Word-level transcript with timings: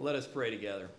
Let 0.00 0.14
us 0.14 0.28
pray 0.28 0.50
together. 0.50 0.90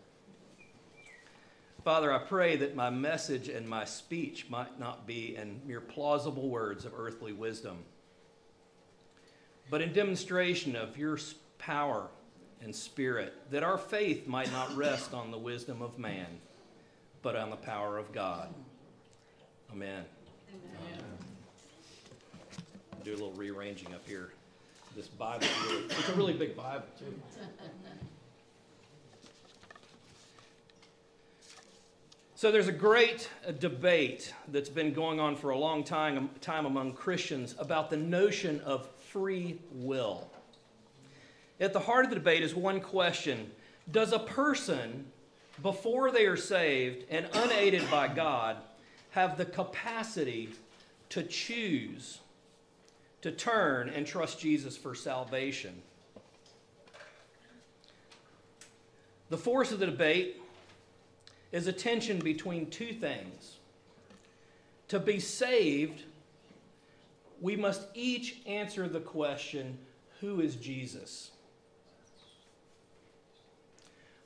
Father, 1.85 2.11
I 2.11 2.19
pray 2.19 2.57
that 2.57 2.75
my 2.75 2.89
message 2.89 3.47
and 3.47 3.67
my 3.67 3.85
speech 3.85 4.47
might 4.49 4.77
not 4.77 5.07
be 5.07 5.37
in 5.37 5.61
mere 5.65 5.79
plausible 5.79 6.49
words 6.49 6.83
of 6.83 6.93
earthly 6.97 7.31
wisdom, 7.31 7.77
but 9.69 9.81
in 9.81 9.93
demonstration 9.93 10.75
of 10.75 10.97
your 10.97 11.17
power 11.57 12.07
and 12.61 12.75
spirit, 12.75 13.33
that 13.51 13.63
our 13.63 13.77
faith 13.77 14.27
might 14.27 14.51
not 14.51 14.75
rest 14.75 15.13
on 15.13 15.31
the 15.31 15.37
wisdom 15.37 15.81
of 15.81 15.97
man, 15.97 16.27
but 17.21 17.37
on 17.37 17.49
the 17.49 17.55
power 17.55 17.97
of 17.97 18.11
God. 18.11 18.53
Amen. 19.71 20.03
Amen. 20.49 21.03
Do 23.05 23.11
a 23.11 23.13
little 23.13 23.31
rearranging 23.31 23.93
up 23.93 24.05
here. 24.05 24.33
This 24.93 25.07
Bible, 25.07 25.47
really, 25.69 25.85
it's 25.85 26.09
a 26.09 26.13
really 26.15 26.33
big 26.33 26.57
Bible, 26.57 26.87
too. 26.99 27.13
So 32.39 32.53
there's 32.53 32.69
a 32.69 32.71
great 32.71 33.29
uh, 33.45 33.51
debate 33.51 34.33
that's 34.47 34.69
been 34.69 34.93
going 34.93 35.19
on 35.19 35.35
for 35.35 35.49
a 35.49 35.57
long 35.57 35.83
time, 35.83 36.29
time 36.39 36.65
among 36.65 36.93
Christians 36.93 37.53
about 37.59 37.89
the 37.89 37.97
notion 37.97 38.61
of 38.61 38.87
free 39.11 39.59
will. 39.73 40.31
At 41.59 41.73
the 41.73 41.81
heart 41.81 42.05
of 42.05 42.11
the 42.11 42.15
debate 42.15 42.41
is 42.41 42.55
one 42.55 42.79
question 42.79 43.51
Does 43.91 44.13
a 44.13 44.19
person, 44.19 45.07
before 45.61 46.11
they 46.11 46.27
are 46.27 46.37
saved 46.37 47.03
and 47.09 47.27
unaided 47.33 47.91
by 47.91 48.07
God, 48.07 48.55
have 49.11 49.37
the 49.37 49.43
capacity 49.43 50.47
to 51.09 51.23
choose 51.23 52.19
to 53.21 53.33
turn 53.33 53.89
and 53.89 54.07
trust 54.07 54.39
Jesus 54.39 54.77
for 54.77 54.95
salvation? 54.95 55.81
The 59.29 59.37
force 59.37 59.73
of 59.73 59.79
the 59.79 59.87
debate 59.87 60.41
is 61.51 61.67
a 61.67 61.73
tension 61.73 62.19
between 62.19 62.69
two 62.69 62.93
things. 62.93 63.57
To 64.89 64.99
be 64.99 65.19
saved, 65.19 66.03
we 67.41 67.55
must 67.55 67.83
each 67.93 68.41
answer 68.45 68.87
the 68.87 68.99
question 68.99 69.77
who 70.19 70.41
is 70.41 70.55
Jesus? 70.55 71.31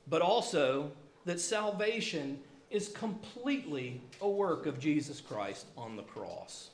But 0.08 0.22
also 0.22 0.90
that 1.24 1.40
salvation 1.40 2.40
is 2.70 2.88
completely 2.88 4.00
a 4.20 4.28
work 4.28 4.66
of 4.66 4.78
Jesus 4.78 5.20
Christ 5.20 5.66
on 5.76 5.96
the 5.96 6.02
cross. 6.02 6.70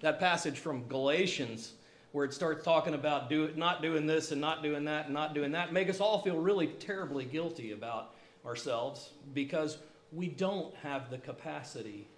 That 0.00 0.20
passage 0.20 0.58
from 0.58 0.86
Galatians, 0.86 1.72
where 2.12 2.24
it 2.24 2.34
starts 2.34 2.64
talking 2.64 2.94
about 2.94 3.28
do, 3.30 3.52
not 3.56 3.82
doing 3.82 4.06
this 4.06 4.30
and 4.30 4.40
not 4.40 4.62
doing 4.62 4.84
that 4.84 5.06
and 5.06 5.14
not 5.14 5.34
doing 5.34 5.52
that, 5.52 5.72
make 5.72 5.88
us 5.88 6.00
all 6.00 6.22
feel 6.22 6.36
really 6.36 6.66
terribly 6.66 7.24
guilty 7.24 7.72
about 7.72 8.14
ourselves 8.44 9.10
because 9.34 9.78
we 10.12 10.28
don't 10.28 10.74
have 10.76 11.10
the 11.10 11.18
capacity 11.18 12.08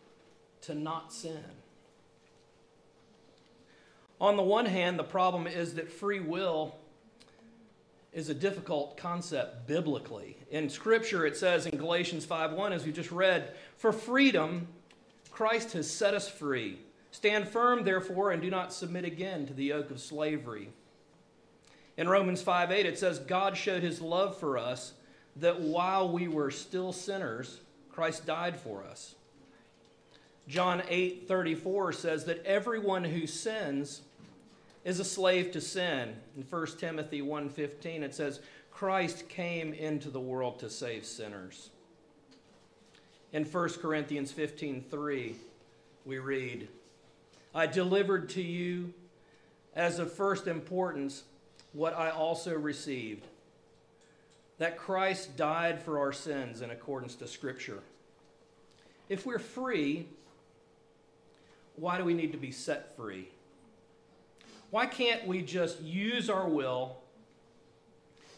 to 0.63 0.75
not 0.75 1.13
sin. 1.13 1.45
On 4.21 4.37
the 4.37 4.43
one 4.43 4.67
hand, 4.67 4.99
the 4.99 5.05
problem 5.05 5.47
is 5.47 5.75
that 5.75 5.91
free 5.91 6.21
will 6.21 6.75
is 8.13 8.29
a 8.29 8.35
difficult 8.35 8.97
concept 8.97 9.67
biblically. 9.67 10.37
In 10.51 10.69
Scripture, 10.69 11.25
it 11.27 11.37
says 11.37 11.67
in 11.67 11.79
Galatians 11.79 12.27
5:1, 12.27 12.73
as 12.73 12.85
we 12.85 12.93
just 12.93 13.11
read, 13.11 13.55
For 13.77 13.93
freedom, 13.93 14.69
Christ 15.31 15.73
has 15.73 15.91
set 15.91 16.13
us 16.13 16.29
free. 16.29 16.81
Stand 17.13 17.49
firm, 17.49 17.85
therefore, 17.85 18.31
and 18.31 18.43
do 18.43 18.51
not 18.51 18.73
submit 18.73 19.05
again 19.05 19.47
to 19.47 19.55
the 19.55 19.65
yoke 19.65 19.91
of 19.91 20.01
slavery. 20.01 20.71
In 21.97 22.09
Romans 22.09 22.43
5:8, 22.43 22.85
it 22.85 22.99
says, 22.99 23.19
God 23.19 23.57
showed 23.57 23.83
his 23.83 24.01
love 24.01 24.37
for 24.39 24.59
us 24.59 24.93
that 25.41 25.61
while 25.61 26.09
we 26.09 26.29
were 26.29 26.51
still 26.51 26.93
sinners, 26.93 27.61
Christ 27.91 28.27
died 28.27 28.59
for 28.59 28.85
us. 28.85 29.15
John 30.49 30.83
8 30.89 31.27
34 31.29 31.93
says 31.93 32.25
that 32.25 32.45
everyone 32.45 33.05
who 33.05 33.27
sins 33.27 34.03
is 34.85 34.99
a 34.99 35.05
slave 35.05 35.53
to 35.53 35.61
sin. 35.61 36.17
In 36.37 36.43
1 36.43 36.67
Timothy 36.79 37.21
1:15 37.23 38.03
it 38.03 38.15
says 38.15 38.41
Christ 38.71 39.29
came 39.29 39.73
into 39.73 40.11
the 40.11 40.21
world 40.21 40.59
to 40.61 40.71
save 40.71 41.05
sinners. 41.05 41.71
In 43.33 43.45
1 43.45 43.81
Corinthians 43.81 44.33
15:3 44.33 45.37
we 46.05 46.19
read, 46.19 46.69
I 47.55 47.67
delivered 47.67 48.29
to 48.31 48.43
you 48.43 48.95
as 49.77 49.99
of 49.99 50.13
first 50.13 50.47
importance 50.47 51.25
what 51.73 51.95
I 51.95 52.11
also 52.11 52.57
received 52.57 53.27
that 54.61 54.77
Christ 54.77 55.39
died 55.39 55.83
for 55.83 55.99
our 55.99 56.13
sins 56.13 56.61
in 56.61 56.71
accordance 56.71 57.15
to 57.15 57.27
Scripture. 57.27 57.81
If 59.09 59.25
we're 59.25 59.39
free, 59.39 60.07
why 61.77 61.97
do 61.97 62.05
we 62.05 62.13
need 62.13 62.33
to 62.33 62.39
be 62.39 62.53
set 62.53 62.95
free? 62.95 63.31
Why 64.69 64.85
can't 64.85 65.27
we 65.27 65.41
just 65.41 65.81
use 65.81 66.29
our 66.29 66.47
will 66.47 66.99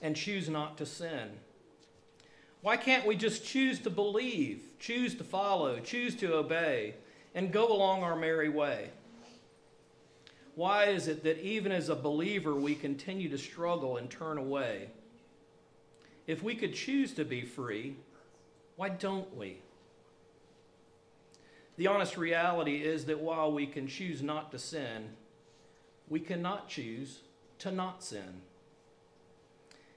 and 0.00 0.14
choose 0.14 0.48
not 0.48 0.78
to 0.78 0.86
sin? 0.86 1.28
Why 2.60 2.76
can't 2.76 3.04
we 3.04 3.16
just 3.16 3.44
choose 3.44 3.80
to 3.80 3.90
believe, 3.90 4.62
choose 4.78 5.16
to 5.16 5.24
follow, 5.24 5.80
choose 5.80 6.14
to 6.16 6.36
obey, 6.36 6.94
and 7.34 7.50
go 7.50 7.66
along 7.66 8.04
our 8.04 8.14
merry 8.14 8.48
way? 8.48 8.90
Why 10.54 10.84
is 10.84 11.08
it 11.08 11.24
that 11.24 11.42
even 11.42 11.72
as 11.72 11.88
a 11.88 11.96
believer 11.96 12.54
we 12.54 12.76
continue 12.76 13.28
to 13.28 13.38
struggle 13.38 13.96
and 13.96 14.08
turn 14.08 14.38
away? 14.38 14.90
If 16.26 16.42
we 16.42 16.54
could 16.54 16.74
choose 16.74 17.12
to 17.14 17.24
be 17.24 17.42
free, 17.42 17.96
why 18.76 18.90
don't 18.90 19.36
we? 19.36 19.58
The 21.76 21.86
honest 21.86 22.16
reality 22.16 22.76
is 22.76 23.06
that 23.06 23.20
while 23.20 23.52
we 23.52 23.66
can 23.66 23.86
choose 23.86 24.22
not 24.22 24.52
to 24.52 24.58
sin, 24.58 25.10
we 26.08 26.20
cannot 26.20 26.68
choose 26.68 27.20
to 27.60 27.70
not 27.70 28.04
sin. 28.04 28.42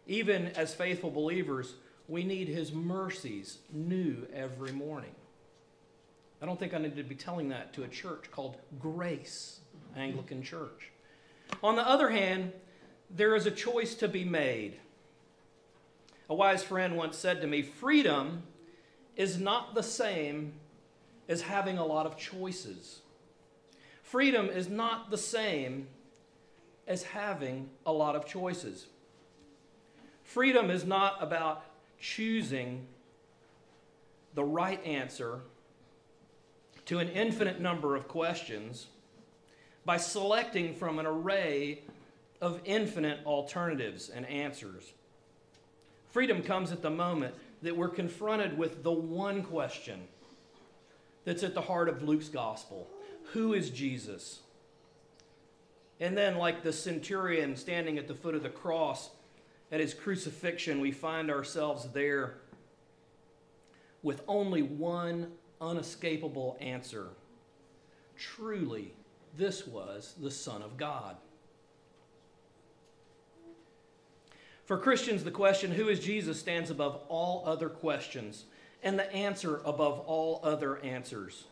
Even 0.08 0.48
as 0.50 0.74
faithful 0.74 1.12
believers, 1.12 1.76
we 2.08 2.24
need 2.24 2.48
His 2.48 2.72
mercies 2.72 3.58
new 3.72 4.28
every 4.34 4.72
morning. 4.72 5.16
I 6.42 6.46
don't 6.46 6.60
think 6.60 6.74
I 6.74 6.78
need 6.78 6.96
to 6.96 7.04
be 7.04 7.16
telling 7.16 7.50
that 7.50 7.74
to 7.74 7.84
a 7.84 7.88
church 7.88 8.30
called 8.32 8.58
Grace 8.80 9.60
Anglican 9.96 10.44
Church. 10.44 10.92
On 11.64 11.76
the 11.76 11.88
other 11.88 12.10
hand, 12.10 12.52
there 13.10 13.36
is 13.36 13.46
a 13.46 13.52
choice 13.52 13.96
to 13.96 14.08
be 14.08 14.24
made. 14.24 14.80
A 16.30 16.36
wise 16.36 16.64
friend 16.64 16.98
once 16.98 17.18
said 17.18 17.42
to 17.42 17.48
me, 17.48 17.62
Freedom 17.62 18.44
is 19.16 19.38
not 19.38 19.76
the 19.76 19.84
same 19.84 20.54
as 21.28 21.42
having 21.42 21.78
a 21.78 21.86
lot 21.86 22.06
of 22.06 22.18
choices. 22.18 23.02
Freedom 24.02 24.48
is 24.48 24.70
not 24.70 25.10
the 25.10 25.18
same 25.18 25.88
as 26.88 27.04
having 27.04 27.70
a 27.86 27.92
lot 27.92 28.16
of 28.16 28.26
choices. 28.26 28.86
Freedom 30.24 30.70
is 30.70 30.86
not 30.86 31.22
about 31.22 31.64
choosing 32.00 32.86
the 34.34 34.44
right 34.44 34.84
answer 34.86 35.40
to 36.86 37.00
an 37.00 37.10
infinite 37.10 37.60
number 37.60 37.96
of 37.96 38.08
questions 38.08 38.88
by 39.86 39.98
selecting 39.98 40.74
from 40.74 41.00
an 41.00 41.06
array 41.06 41.82
of 42.42 42.60
infinite 42.66 43.20
alternatives 43.26 44.10
and 44.10 44.26
answers. 44.26 44.94
Freedom 46.16 46.42
comes 46.42 46.72
at 46.72 46.82
the 46.82 46.90
moment 46.90 47.36
that 47.62 47.76
we're 47.76 47.90
confronted 47.90 48.58
with 48.58 48.84
the 48.84 48.92
one 48.94 49.44
question 49.44 50.08
that's 51.26 51.44
at 51.44 51.54
the 51.54 51.60
heart 51.60 51.90
of 51.90 52.04
Luke's 52.04 52.30
gospel 52.30 52.88
Who 53.34 53.54
is 53.54 53.70
Jesus? 53.70 54.40
And 56.00 56.18
then, 56.18 56.38
like 56.38 56.64
the 56.64 56.72
centurion 56.72 57.58
standing 57.58 57.98
at 57.98 58.08
the 58.08 58.14
foot 58.14 58.34
of 58.34 58.44
the 58.44 58.50
cross 58.50 59.10
at 59.74 59.82
his 59.82 59.94
crucifixion, 59.94 60.80
we 60.80 60.94
find 60.94 61.30
ourselves 61.30 61.90
there 61.92 62.36
with 64.02 64.22
only 64.26 64.62
one 64.62 65.34
unescapable 65.60 66.56
answer. 66.62 67.08
Truly, 68.18 68.94
this 69.38 69.68
was 69.68 70.14
the 70.18 70.32
Son 70.32 70.62
of 70.62 70.78
God. 70.78 71.18
For 74.66 74.78
Christians, 74.80 75.24
the 75.24 75.32
question, 75.32 75.72
who 75.72 75.90
is 75.90 76.00
Jesus, 76.00 76.40
stands 76.40 76.72
above 76.72 77.00
all 77.08 77.44
other 77.46 77.70
questions 77.70 78.46
and 78.82 78.98
the 78.98 79.12
answer 79.14 79.62
above 79.64 80.00
all 80.00 80.40
other 80.44 80.80
answers. 80.80 81.46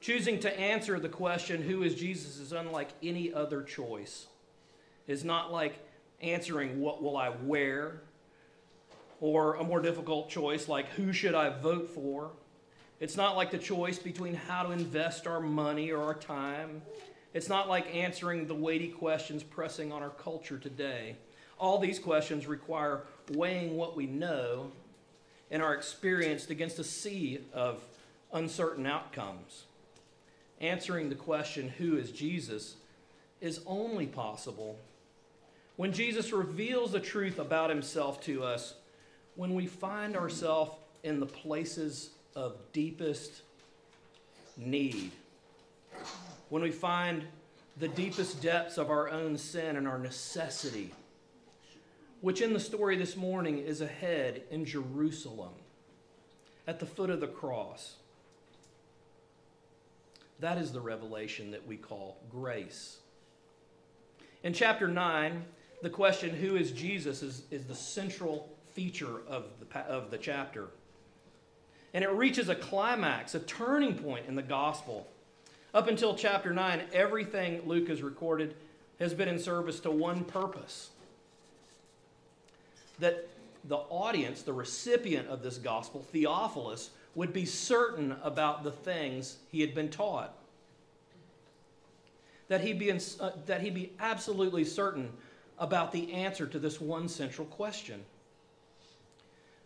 Choosing 0.00 0.38
to 0.40 0.60
answer 0.60 1.00
the 1.00 1.08
question, 1.08 1.62
who 1.62 1.82
is 1.82 1.96
Jesus, 1.96 2.38
is 2.38 2.52
unlike 2.52 2.90
any 3.02 3.32
other 3.32 3.62
choice. 3.62 4.26
It's 5.08 5.24
not 5.24 5.52
like 5.52 5.80
answering, 6.20 6.80
what 6.80 7.02
will 7.02 7.16
I 7.16 7.30
wear? 7.42 8.02
Or 9.20 9.54
a 9.54 9.64
more 9.64 9.80
difficult 9.80 10.28
choice 10.28 10.68
like, 10.68 10.88
who 10.90 11.12
should 11.12 11.34
I 11.34 11.48
vote 11.48 11.88
for? 11.88 12.30
It's 13.00 13.16
not 13.16 13.36
like 13.36 13.50
the 13.50 13.58
choice 13.58 13.98
between 13.98 14.34
how 14.34 14.62
to 14.62 14.70
invest 14.70 15.26
our 15.26 15.40
money 15.40 15.90
or 15.90 16.02
our 16.02 16.14
time. 16.14 16.82
It's 17.34 17.48
not 17.48 17.68
like 17.68 17.92
answering 17.94 18.46
the 18.46 18.54
weighty 18.54 18.88
questions 18.88 19.42
pressing 19.42 19.92
on 19.92 20.02
our 20.02 20.10
culture 20.10 20.58
today. 20.58 21.16
All 21.58 21.78
these 21.78 21.98
questions 21.98 22.46
require 22.46 23.02
weighing 23.32 23.76
what 23.76 23.96
we 23.96 24.06
know 24.06 24.70
and 25.50 25.62
are 25.62 25.74
experienced 25.74 26.50
against 26.50 26.78
a 26.78 26.84
sea 26.84 27.40
of 27.52 27.82
uncertain 28.32 28.86
outcomes. 28.86 29.64
Answering 30.60 31.08
the 31.08 31.14
question, 31.14 31.68
Who 31.68 31.96
is 31.96 32.10
Jesus? 32.10 32.76
is 33.40 33.60
only 33.66 34.06
possible 34.06 34.78
when 35.76 35.92
Jesus 35.92 36.32
reveals 36.32 36.92
the 36.92 37.00
truth 37.00 37.38
about 37.38 37.68
himself 37.68 38.22
to 38.24 38.42
us, 38.42 38.74
when 39.34 39.54
we 39.54 39.66
find 39.66 40.16
ourselves 40.16 40.72
in 41.02 41.20
the 41.20 41.26
places 41.26 42.10
of 42.34 42.56
deepest 42.72 43.42
need, 44.56 45.12
when 46.48 46.62
we 46.62 46.70
find 46.70 47.24
the 47.78 47.88
deepest 47.88 48.40
depths 48.40 48.78
of 48.78 48.90
our 48.90 49.10
own 49.10 49.36
sin 49.36 49.76
and 49.76 49.86
our 49.86 49.98
necessity, 49.98 50.94
which 52.20 52.40
in 52.40 52.52
the 52.52 52.60
story 52.60 52.96
this 52.96 53.16
morning 53.16 53.58
is 53.58 53.80
ahead 53.80 54.42
in 54.50 54.64
Jerusalem 54.64 55.52
at 56.66 56.80
the 56.80 56.86
foot 56.86 57.10
of 57.10 57.20
the 57.20 57.26
cross. 57.26 57.96
That 60.40 60.58
is 60.58 60.72
the 60.72 60.80
revelation 60.80 61.50
that 61.52 61.66
we 61.66 61.76
call 61.76 62.18
grace. 62.30 62.98
In 64.42 64.52
chapter 64.52 64.88
9, 64.88 65.44
the 65.82 65.90
question, 65.90 66.30
Who 66.30 66.56
is 66.56 66.72
Jesus, 66.72 67.22
is, 67.22 67.42
is 67.50 67.64
the 67.64 67.74
central 67.74 68.48
feature 68.74 69.20
of 69.28 69.44
the, 69.60 69.78
of 69.80 70.10
the 70.10 70.18
chapter. 70.18 70.68
And 71.94 72.04
it 72.04 72.10
reaches 72.10 72.48
a 72.48 72.54
climax, 72.54 73.34
a 73.34 73.40
turning 73.40 73.94
point 73.94 74.26
in 74.28 74.34
the 74.34 74.42
gospel. 74.42 75.06
Up 75.72 75.88
until 75.88 76.14
chapter 76.14 76.52
9, 76.52 76.82
everything 76.92 77.62
Luke 77.64 77.88
has 77.88 78.02
recorded 78.02 78.54
has 79.00 79.14
been 79.14 79.28
in 79.28 79.38
service 79.38 79.80
to 79.80 79.90
one 79.90 80.24
purpose 80.24 80.90
that 82.98 83.28
the 83.64 83.76
audience, 83.76 84.42
the 84.42 84.52
recipient 84.52 85.28
of 85.28 85.42
this 85.42 85.58
gospel, 85.58 86.02
Theophilus, 86.12 86.90
would 87.14 87.32
be 87.32 87.44
certain 87.44 88.16
about 88.22 88.62
the 88.62 88.70
things 88.70 89.38
he 89.50 89.60
had 89.60 89.74
been 89.74 89.88
taught. 89.88 90.34
That 92.48 92.60
he 92.60 92.72
be, 92.72 92.90
in, 92.90 93.00
uh, 93.20 93.30
that 93.46 93.60
he 93.60 93.70
be 93.70 93.92
absolutely 93.98 94.64
certain 94.64 95.10
about 95.58 95.90
the 95.92 96.12
answer 96.12 96.46
to 96.46 96.58
this 96.58 96.80
one 96.80 97.08
central 97.08 97.46
question. 97.46 98.04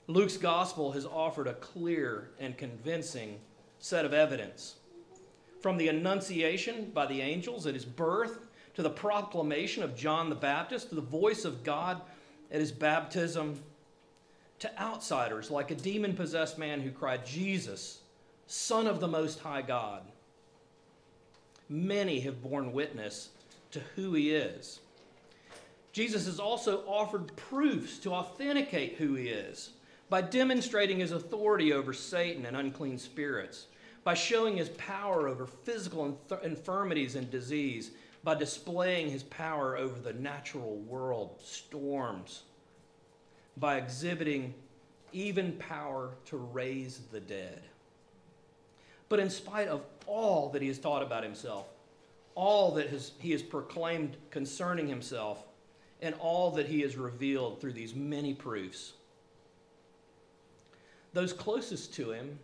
Luke's 0.07 0.37
gospel 0.37 0.93
has 0.93 1.05
offered 1.05 1.47
a 1.47 1.55
clear 1.55 2.31
and 2.39 2.57
convincing 2.57 3.39
set 3.79 4.05
of 4.05 4.15
evidence. 4.15 4.77
From 5.61 5.77
the 5.77 5.89
annunciation 5.89 6.91
by 6.95 7.07
the 7.07 7.21
angels 7.21 7.67
at 7.67 7.75
his 7.75 7.85
birth, 7.85 8.47
to 8.75 8.83
the 8.83 8.91
proclamation 8.91 9.83
of 9.83 9.97
John 9.97 10.31
the 10.31 10.35
Baptist, 10.35 10.89
to 10.89 10.95
the 10.95 11.01
voice 11.01 11.45
of 11.45 11.65
God 11.65 12.01
at 12.53 12.61
his 12.61 12.73
baptism, 12.73 13.61
to 14.59 14.81
outsiders 14.81 15.51
like 15.51 15.71
a 15.71 15.75
demon 15.75 16.15
possessed 16.15 16.59
man 16.59 16.81
who 16.81 16.91
cried, 16.91 17.25
Jesus, 17.25 18.01
Son 18.47 18.87
of 18.87 19.01
the 19.01 19.09
Most 19.09 19.41
High 19.41 19.63
God. 19.63 20.03
Many 21.69 22.21
have 22.21 22.43
borne 22.43 22.73
witness 22.73 23.31
to 23.71 23.81
who 23.97 24.13
he 24.15 24.35
is. 24.35 24.81
Jesus 25.93 26.27
has 26.27 26.39
also 26.39 26.85
offered 26.87 27.35
proofs 27.37 27.99
to 28.01 28.13
authenticate 28.13 28.97
who 28.97 29.15
he 29.15 29.29
is 29.29 29.71
by 30.09 30.21
demonstrating 30.21 30.99
his 30.99 31.13
authority 31.13 31.73
over 31.73 31.93
Satan 31.93 32.45
and 32.45 32.57
unclean 32.57 32.99
spirits, 32.99 33.67
by 34.03 34.15
showing 34.15 34.57
his 34.57 34.69
power 34.71 35.29
over 35.29 35.47
physical 35.47 36.19
infirmities 36.43 37.15
and 37.15 37.31
disease, 37.31 37.93
by 38.23 38.35
displaying 38.35 39.11
his 39.11 39.23
power 39.23 39.77
over 39.77 39.99
the 40.01 40.13
natural 40.13 40.77
world, 40.77 41.41
storms, 41.43 42.43
by 43.57 43.77
exhibiting 43.77 44.55
even 45.13 45.53
power 45.53 46.11
to 46.27 46.37
raise 46.37 47.01
the 47.13 47.21
dead. 47.21 47.61
But 49.09 49.21
in 49.21 49.31
spite 49.31 49.69
of 49.69 49.83
all 50.07 50.51
that 50.51 50.63
he 50.63 50.69
has 50.69 50.79
taught 50.79 51.03
about 51.03 51.25
himself, 51.25 51.67
all 52.35 52.73
that 52.73 52.89
has, 52.91 53.13
he 53.19 53.33
has 53.33 53.43
proclaimed 53.43 54.17
concerning 54.31 54.87
himself, 54.89 55.45
and 56.01 56.15
all 56.21 56.53
that 56.53 56.67
he 56.67 56.81
has 56.81 56.97
revealed 56.97 57.61
through 57.61 57.73
these 57.73 57.95
many 57.95 58.33
proofs, 58.33 58.93
those 61.13 61.33
closest 61.33 61.93
to 61.95 62.13
him 62.13 62.39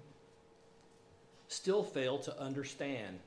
still 1.49 1.85
fail 1.85 2.19
to 2.19 2.39
understand. 2.41 3.21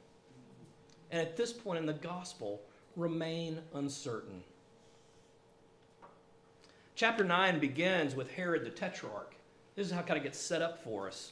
And 1.11 1.21
at 1.21 1.37
this 1.37 1.51
point 1.51 1.79
in 1.79 1.85
the 1.85 1.93
gospel, 1.93 2.61
remain 2.95 3.59
uncertain. 3.73 4.43
Chapter 6.95 7.23
9 7.23 7.59
begins 7.59 8.15
with 8.15 8.31
Herod 8.31 8.65
the 8.65 8.69
Tetrarch. 8.69 9.33
This 9.75 9.87
is 9.87 9.93
how 9.93 10.01
it 10.01 10.07
kind 10.07 10.17
of 10.17 10.23
gets 10.23 10.37
set 10.37 10.61
up 10.61 10.83
for 10.83 11.07
us. 11.07 11.31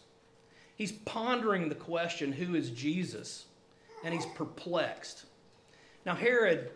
He's 0.75 0.91
pondering 0.91 1.69
the 1.69 1.75
question, 1.75 2.31
who 2.31 2.55
is 2.55 2.69
Jesus? 2.69 3.45
And 4.03 4.13
he's 4.13 4.25
perplexed. 4.27 5.25
Now, 6.05 6.15
Herod, 6.15 6.71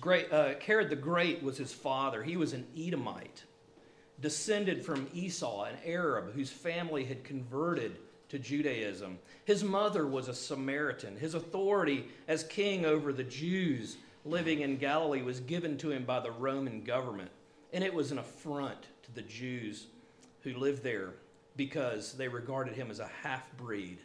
great, 0.00 0.30
uh, 0.32 0.54
Herod 0.60 0.90
the 0.90 0.96
Great 0.96 1.42
was 1.42 1.56
his 1.56 1.72
father. 1.72 2.22
He 2.22 2.36
was 2.36 2.52
an 2.52 2.66
Edomite 2.76 3.44
descended 4.20 4.84
from 4.84 5.08
Esau, 5.14 5.64
an 5.64 5.76
Arab 5.84 6.34
whose 6.34 6.50
family 6.50 7.04
had 7.04 7.24
converted 7.24 7.96
to 8.30 8.38
Judaism. 8.38 9.18
His 9.44 9.62
mother 9.62 10.06
was 10.06 10.28
a 10.28 10.34
Samaritan. 10.34 11.16
His 11.16 11.34
authority 11.34 12.06
as 12.28 12.44
king 12.44 12.86
over 12.86 13.12
the 13.12 13.24
Jews 13.24 13.96
living 14.24 14.60
in 14.60 14.76
Galilee 14.76 15.22
was 15.22 15.40
given 15.40 15.76
to 15.78 15.90
him 15.90 16.04
by 16.04 16.20
the 16.20 16.30
Roman 16.30 16.82
government. 16.82 17.30
And 17.72 17.84
it 17.84 17.92
was 17.92 18.10
an 18.10 18.18
affront 18.18 18.82
to 19.04 19.12
the 19.12 19.22
Jews 19.22 19.86
who 20.42 20.54
lived 20.54 20.82
there 20.82 21.10
because 21.56 22.12
they 22.14 22.28
regarded 22.28 22.74
him 22.74 22.90
as 22.90 23.00
a 23.00 23.10
half 23.22 23.44
breed, 23.56 23.98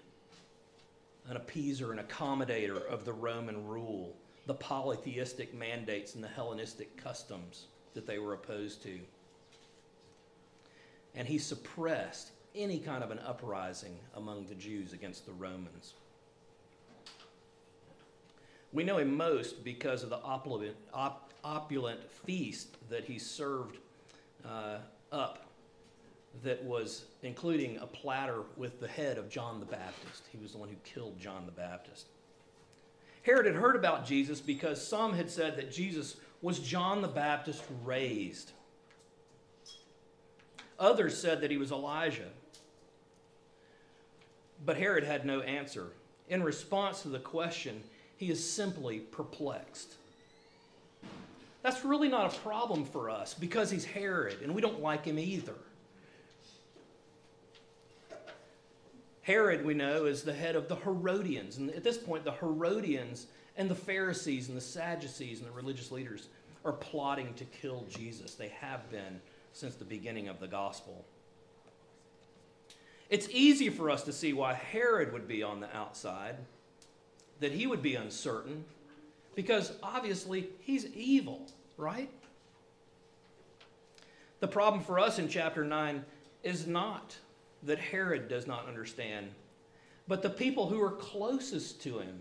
an 1.30 1.38
appeaser, 1.38 1.92
an 1.92 2.04
accommodator 2.04 2.86
of 2.88 3.06
the 3.06 3.13
Roman 3.13 3.68
rule, 3.68 4.16
the 4.45 4.54
polytheistic 4.54 5.54
mandates 5.54 6.16
and 6.16 6.24
the 6.24 6.27
Hellenistic 6.27 6.95
customs 6.98 7.66
that 7.94 8.06
they 8.06 8.19
were 8.19 8.33
opposed 8.33 8.83
to 8.83 9.00
and 11.16 11.27
he 11.27 11.38
suppressed 11.38 12.31
any 12.56 12.80
kind 12.80 13.04
of 13.04 13.12
an 13.12 13.19
uprising 13.19 13.96
among 14.16 14.46
the 14.46 14.56
Jews 14.56 14.94
against 14.94 15.25
the 15.25 15.34
Romans. 15.34 15.94
We 18.74 18.84
know 18.84 18.98
him 18.98 19.16
most 19.16 19.63
because 19.63 20.04
of 20.04 20.10
the 20.10 20.18
opulent, 20.18 20.75
op, 20.94 21.34
opulent 21.44 22.00
feast 22.25 22.78
that 22.90 23.06
he 23.06 23.18
served 23.18 23.78
uh, 24.46 24.78
up, 25.12 25.46
that 26.44 26.62
was 26.63 27.06
including 27.24 27.77
a 27.77 27.88
platter 27.88 28.41
with 28.58 28.79
the 28.79 28.88
head 28.88 29.18
of 29.18 29.29
John 29.29 29.60
the 29.60 29.65
Baptist. 29.65 30.24
He 30.32 30.38
was 30.38 30.51
the 30.51 30.58
one 30.58 30.68
who 30.68 30.75
killed 30.84 31.18
John 31.20 31.46
the 31.46 31.51
Baptist. 31.51 32.08
Herod 33.22 33.46
had 33.46 33.56
heard 33.56 33.75
about 33.75 34.06
Jesus 34.06 34.41
because 34.41 34.86
some 34.86 35.13
had 35.13 35.32
said 35.32 35.56
that 35.58 35.72
Jesus 35.72 36.18
was 36.41 36.60
John 36.60 37.01
the 37.01 37.08
Baptist 37.08 37.63
raised. 37.84 38.51
Others 40.77 41.18
said 41.18 41.41
that 41.41 41.50
he 41.50 41.58
was 41.58 41.72
Elijah. 41.72 42.29
But 44.63 44.77
Herod 44.77 45.03
had 45.03 45.25
no 45.25 45.41
answer. 45.41 45.88
In 46.29 46.43
response 46.43 47.01
to 47.01 47.09
the 47.09 47.19
question, 47.19 47.83
he 48.17 48.29
is 48.29 48.47
simply 48.47 49.00
perplexed. 49.00 49.95
That's 51.62 51.83
really 51.83 52.09
not 52.09 52.33
a 52.33 52.39
problem 52.39 52.85
for 52.85 53.09
us 53.09 53.33
because 53.33 53.71
he's 53.71 53.85
Herod 53.85 54.41
and 54.43 54.53
we 54.53 54.62
don't 54.62 54.81
like 54.81 55.05
him 55.05 55.17
either. 55.17 55.55
Herod, 59.24 59.65
we 59.65 59.74
know, 59.74 60.05
is 60.05 60.21
the 60.21 60.33
head 60.33 60.55
of 60.55 60.67
the 60.67 60.75
Herodians. 60.75 61.57
And 61.57 61.71
at 61.71 61.83
this 61.83 61.97
point, 61.97 62.24
the 62.24 62.31
Herodians 62.33 63.25
and 63.57 63.67
the 63.67 63.74
Pharisees 63.74 64.50
and 64.50 64.55
the 64.55 64.62
Sadducees 64.62 65.39
and 65.39 65.47
the 65.47 65.51
religious 65.51 65.91
leaders 65.91 66.27
are 66.63 66.74
plotting 66.74 67.33
to 67.33 67.45
kill 67.45 67.85
Jesus. 67.89 68.35
They 68.35 68.50
have 68.50 68.88
been 68.91 69.19
since 69.51 69.74
the 69.75 69.85
beginning 69.85 70.27
of 70.27 70.39
the 70.39 70.47
gospel. 70.47 71.03
It's 73.15 73.29
easy 73.31 73.69
for 73.69 73.89
us 73.89 74.03
to 74.03 74.12
see 74.12 74.34
why 74.34 74.55
Herod 74.55 75.13
would 75.13 75.25
be 75.25 75.41
on 75.41 75.62
the 75.62 75.74
outside, 75.74 76.36
that 77.39 77.53
he 77.53 77.65
would 77.65 77.81
be 77.81 77.95
uncertain, 77.95 78.65
because 79.36 79.72
obviously 79.81 80.50
he's 80.60 80.88
evil, 80.88 81.48
right? 81.77 82.10
The 84.41 84.50
problem 84.50 84.84
for 84.84 85.00
us 85.00 85.17
in 85.17 85.29
chapter 85.29 85.63
9 85.63 86.03
is 86.43 86.67
not 86.67 87.15
that 87.63 87.79
Herod 87.79 88.27
does 88.27 88.48
not 88.48 88.67
understand, 88.67 89.27
but 90.10 90.22
the 90.22 90.29
people 90.29 90.67
who 90.67 90.81
are 90.81 90.91
closest 90.91 91.81
to 91.84 92.00
him 92.00 92.19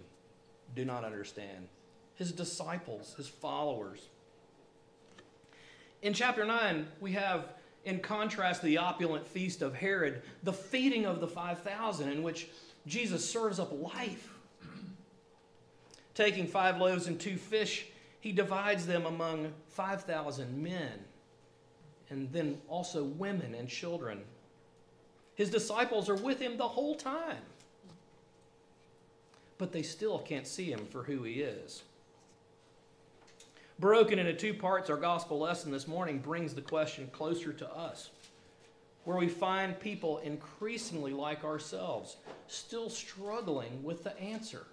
do 0.77 0.85
not 0.85 1.03
understand. 1.03 1.67
His 2.15 2.31
disciples, 2.31 3.15
his 3.17 3.27
followers. 3.27 4.11
In 6.03 6.15
chapter 6.15 6.45
9, 6.45 6.87
we 7.01 7.11
have, 7.15 7.49
in 7.85 8.01
contrast 8.01 8.61
to 8.61 8.67
the 8.67 8.79
opulent 8.79 9.27
feast 9.27 9.63
of 9.63 9.75
Herod, 9.75 10.23
the 10.43 10.53
feeding 10.53 11.05
of 11.07 11.21
the 11.21 11.29
5,000, 11.29 12.09
in 12.09 12.23
which 12.23 12.49
Jesus 12.87 13.29
serves 13.29 13.59
up 13.59 13.73
life. 13.73 14.31
Taking 16.15 16.47
five 16.47 16.79
loaves 16.79 17.07
and 17.07 17.19
two 17.19 17.37
fish, 17.37 17.87
he 18.21 18.33
divides 18.33 18.87
them 18.87 19.05
among 19.07 19.53
5,000 19.69 20.63
men. 20.63 21.05
and 22.11 22.31
then 22.33 22.61
also 22.69 23.03
women 23.03 23.55
and 23.55 23.69
children. 23.69 24.21
His 25.35 25.51
disciples 25.51 26.09
are 26.09 26.15
with 26.15 26.39
him 26.39 26.57
the 26.57 26.69
whole 26.69 26.95
time. 26.95 27.43
But 29.59 29.73
they 29.73 29.83
still 29.83 30.19
can't 30.19 30.47
see 30.47 30.71
him 30.71 30.87
for 30.91 31.03
who 31.03 31.23
he 31.23 31.41
is. 31.41 31.83
Broken 33.79 34.21
into 34.21 34.35
two 34.35 34.55
parts, 34.55 34.89
our 34.89 34.97
gospel 34.97 35.39
lesson 35.39 35.73
this 35.73 35.89
morning 35.89 36.19
brings 36.19 36.55
the 36.55 36.63
question 36.63 37.09
closer 37.13 37.53
to 37.53 37.69
us, 37.77 38.11
where 39.05 39.17
we 39.17 39.29
find 39.29 39.79
people 39.81 40.19
increasingly 40.19 41.13
like 41.13 41.43
ourselves, 41.43 42.17
still 42.47 42.89
struggling 42.89 43.83
with 43.83 44.05
the 44.05 44.17
answer. 44.21 44.65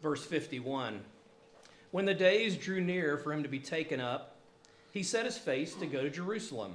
Verse 0.00 0.24
51 0.24 1.00
When 1.90 2.04
the 2.04 2.14
days 2.14 2.56
drew 2.56 2.80
near 2.80 3.18
for 3.18 3.32
him 3.32 3.42
to 3.42 3.48
be 3.48 3.58
taken 3.58 4.00
up, 4.00 4.36
he 4.92 5.02
set 5.02 5.24
his 5.24 5.36
face 5.36 5.74
to 5.74 5.86
go 5.86 6.02
to 6.02 6.10
Jerusalem. 6.10 6.74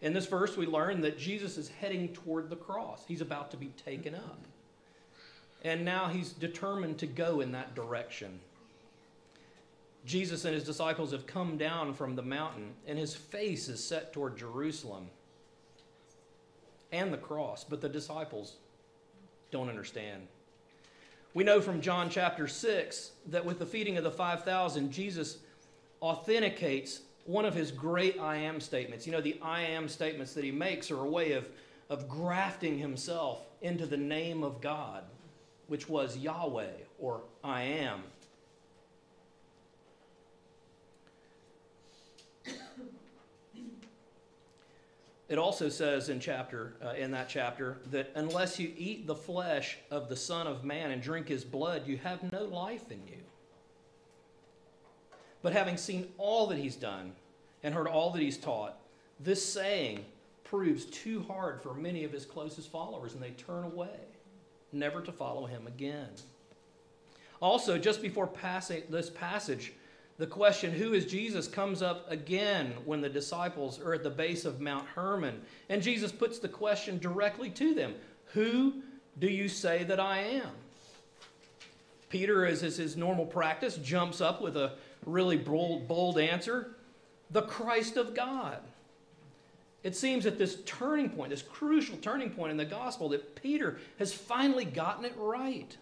In 0.00 0.14
this 0.14 0.26
verse, 0.26 0.56
we 0.56 0.64
learn 0.64 1.02
that 1.02 1.18
Jesus 1.18 1.58
is 1.58 1.68
heading 1.68 2.08
toward 2.14 2.48
the 2.48 2.56
cross. 2.56 3.04
He's 3.06 3.20
about 3.20 3.50
to 3.50 3.58
be 3.58 3.66
taken 3.84 4.14
up. 4.14 4.38
And 5.62 5.84
now 5.84 6.08
he's 6.08 6.32
determined 6.32 6.98
to 6.98 7.06
go 7.06 7.40
in 7.40 7.52
that 7.52 7.74
direction. 7.74 8.40
Jesus 10.06 10.44
and 10.44 10.54
his 10.54 10.64
disciples 10.64 11.12
have 11.12 11.26
come 11.26 11.58
down 11.58 11.92
from 11.92 12.16
the 12.16 12.22
mountain, 12.22 12.72
and 12.86 12.98
his 12.98 13.14
face 13.14 13.68
is 13.68 13.84
set 13.84 14.12
toward 14.12 14.38
Jerusalem 14.38 15.08
and 16.92 17.12
the 17.12 17.18
cross, 17.18 17.64
but 17.64 17.80
the 17.80 17.88
disciples 17.88 18.56
don't 19.50 19.68
understand. 19.68 20.26
We 21.34 21.44
know 21.44 21.60
from 21.60 21.80
John 21.80 22.10
chapter 22.10 22.48
6 22.48 23.12
that 23.28 23.44
with 23.44 23.58
the 23.58 23.66
feeding 23.66 23.96
of 23.96 24.04
the 24.04 24.10
5,000, 24.10 24.90
Jesus 24.90 25.38
authenticates 26.02 27.02
one 27.24 27.44
of 27.44 27.54
his 27.54 27.70
great 27.70 28.18
I 28.18 28.36
am 28.36 28.60
statements. 28.60 29.06
You 29.06 29.12
know, 29.12 29.20
the 29.20 29.38
I 29.40 29.62
am 29.62 29.88
statements 29.88 30.32
that 30.34 30.42
he 30.42 30.50
makes 30.50 30.90
are 30.90 31.00
a 31.00 31.08
way 31.08 31.32
of, 31.32 31.48
of 31.88 32.08
grafting 32.08 32.78
himself 32.78 33.42
into 33.62 33.86
the 33.86 33.96
name 33.96 34.42
of 34.42 34.60
God, 34.60 35.04
which 35.70 35.88
was 35.88 36.16
Yahweh 36.16 36.66
or 36.98 37.20
I 37.44 37.62
am. 37.62 38.02
It 45.28 45.38
also 45.38 45.68
says 45.68 46.08
in 46.08 46.18
chapter 46.18 46.72
uh, 46.84 46.94
in 46.94 47.12
that 47.12 47.28
chapter 47.28 47.78
that 47.92 48.10
unless 48.16 48.58
you 48.58 48.72
eat 48.76 49.06
the 49.06 49.14
flesh 49.14 49.78
of 49.92 50.08
the 50.08 50.16
Son 50.16 50.48
of 50.48 50.64
Man 50.64 50.90
and 50.90 51.00
drink 51.00 51.28
his 51.28 51.44
blood, 51.44 51.86
you 51.86 51.98
have 51.98 52.32
no 52.32 52.42
life 52.42 52.90
in 52.90 52.98
you. 53.06 53.22
But 55.40 55.52
having 55.52 55.76
seen 55.76 56.08
all 56.18 56.48
that 56.48 56.58
he's 56.58 56.74
done 56.74 57.12
and 57.62 57.72
heard 57.72 57.86
all 57.86 58.10
that 58.10 58.20
he's 58.20 58.38
taught, 58.38 58.76
this 59.20 59.46
saying 59.46 60.04
proves 60.42 60.86
too 60.86 61.24
hard 61.28 61.62
for 61.62 61.74
many 61.74 62.02
of 62.02 62.10
his 62.10 62.26
closest 62.26 62.72
followers, 62.72 63.14
and 63.14 63.22
they 63.22 63.30
turn 63.30 63.62
away, 63.62 64.09
never 64.72 65.00
to 65.00 65.12
follow 65.12 65.46
him 65.46 65.66
again. 65.66 66.08
Also, 67.40 67.78
just 67.78 68.02
before 68.02 68.26
passing 68.26 68.82
this 68.90 69.10
passage, 69.10 69.72
the 70.18 70.26
question, 70.26 70.72
who 70.72 70.92
is 70.92 71.06
Jesus, 71.06 71.48
comes 71.48 71.80
up 71.80 72.10
again 72.10 72.74
when 72.84 73.00
the 73.00 73.08
disciples 73.08 73.80
are 73.80 73.94
at 73.94 74.02
the 74.02 74.10
base 74.10 74.44
of 74.44 74.60
Mount 74.60 74.86
Hermon. 74.88 75.40
And 75.70 75.82
Jesus 75.82 76.12
puts 76.12 76.38
the 76.38 76.48
question 76.48 76.98
directly 76.98 77.48
to 77.50 77.74
them 77.74 77.94
Who 78.34 78.82
do 79.18 79.28
you 79.28 79.48
say 79.48 79.84
that 79.84 79.98
I 79.98 80.18
am? 80.18 80.50
Peter, 82.10 82.44
as 82.44 82.62
is 82.62 82.76
his 82.76 82.96
normal 82.96 83.24
practice, 83.24 83.76
jumps 83.76 84.20
up 84.20 84.42
with 84.42 84.56
a 84.56 84.72
really 85.06 85.38
bold, 85.38 85.88
bold 85.88 86.18
answer 86.18 86.72
the 87.30 87.42
Christ 87.42 87.96
of 87.96 88.14
God. 88.14 88.58
It 89.82 89.96
seems 89.96 90.26
at 90.26 90.38
this 90.38 90.58
turning 90.66 91.08
point, 91.08 91.30
this 91.30 91.42
crucial 91.42 91.96
turning 91.98 92.30
point 92.30 92.50
in 92.50 92.56
the 92.56 92.64
gospel, 92.64 93.08
that 93.10 93.34
Peter 93.40 93.78
has 93.98 94.12
finally 94.12 94.64
gotten 94.64 95.04
it 95.04 95.14
right. 95.16 95.76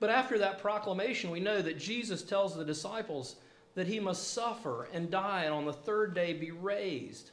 But 0.00 0.10
after 0.10 0.38
that 0.38 0.60
proclamation, 0.60 1.30
we 1.30 1.40
know 1.40 1.60
that 1.60 1.78
Jesus 1.78 2.22
tells 2.22 2.56
the 2.56 2.64
disciples 2.64 3.36
that 3.74 3.86
he 3.86 4.00
must 4.00 4.32
suffer 4.32 4.88
and 4.92 5.10
die 5.10 5.44
and 5.44 5.54
on 5.54 5.64
the 5.64 5.72
third 5.72 6.14
day 6.14 6.32
be 6.32 6.50
raised. 6.50 7.30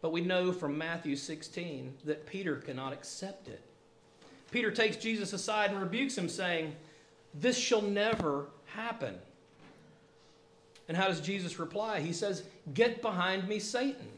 But 0.00 0.12
we 0.12 0.20
know 0.20 0.52
from 0.52 0.76
Matthew 0.76 1.16
16 1.16 1.94
that 2.04 2.26
Peter 2.26 2.56
cannot 2.56 2.92
accept 2.92 3.48
it. 3.48 3.62
Peter 4.50 4.70
takes 4.70 4.96
Jesus 4.96 5.32
aside 5.32 5.70
and 5.70 5.80
rebukes 5.80 6.18
him, 6.18 6.28
saying, 6.28 6.74
This 7.32 7.56
shall 7.56 7.80
never 7.80 8.46
happen. 8.66 9.14
And 10.92 11.00
how 11.00 11.08
does 11.08 11.22
Jesus 11.22 11.58
reply? 11.58 12.00
He 12.00 12.12
says, 12.12 12.42
Get 12.74 13.00
behind 13.00 13.48
me, 13.48 13.58
Satan. 13.60 14.08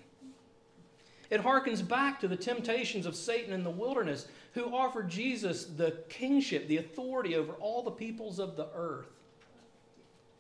It 1.30 1.40
harkens 1.40 1.86
back 1.86 2.18
to 2.18 2.26
the 2.26 2.36
temptations 2.36 3.06
of 3.06 3.14
Satan 3.14 3.52
in 3.52 3.62
the 3.62 3.70
wilderness, 3.70 4.26
who 4.54 4.74
offered 4.74 5.08
Jesus 5.08 5.66
the 5.66 5.98
kingship, 6.08 6.66
the 6.66 6.78
authority 6.78 7.36
over 7.36 7.52
all 7.60 7.84
the 7.84 7.92
peoples 7.92 8.40
of 8.40 8.56
the 8.56 8.66
earth, 8.74 9.06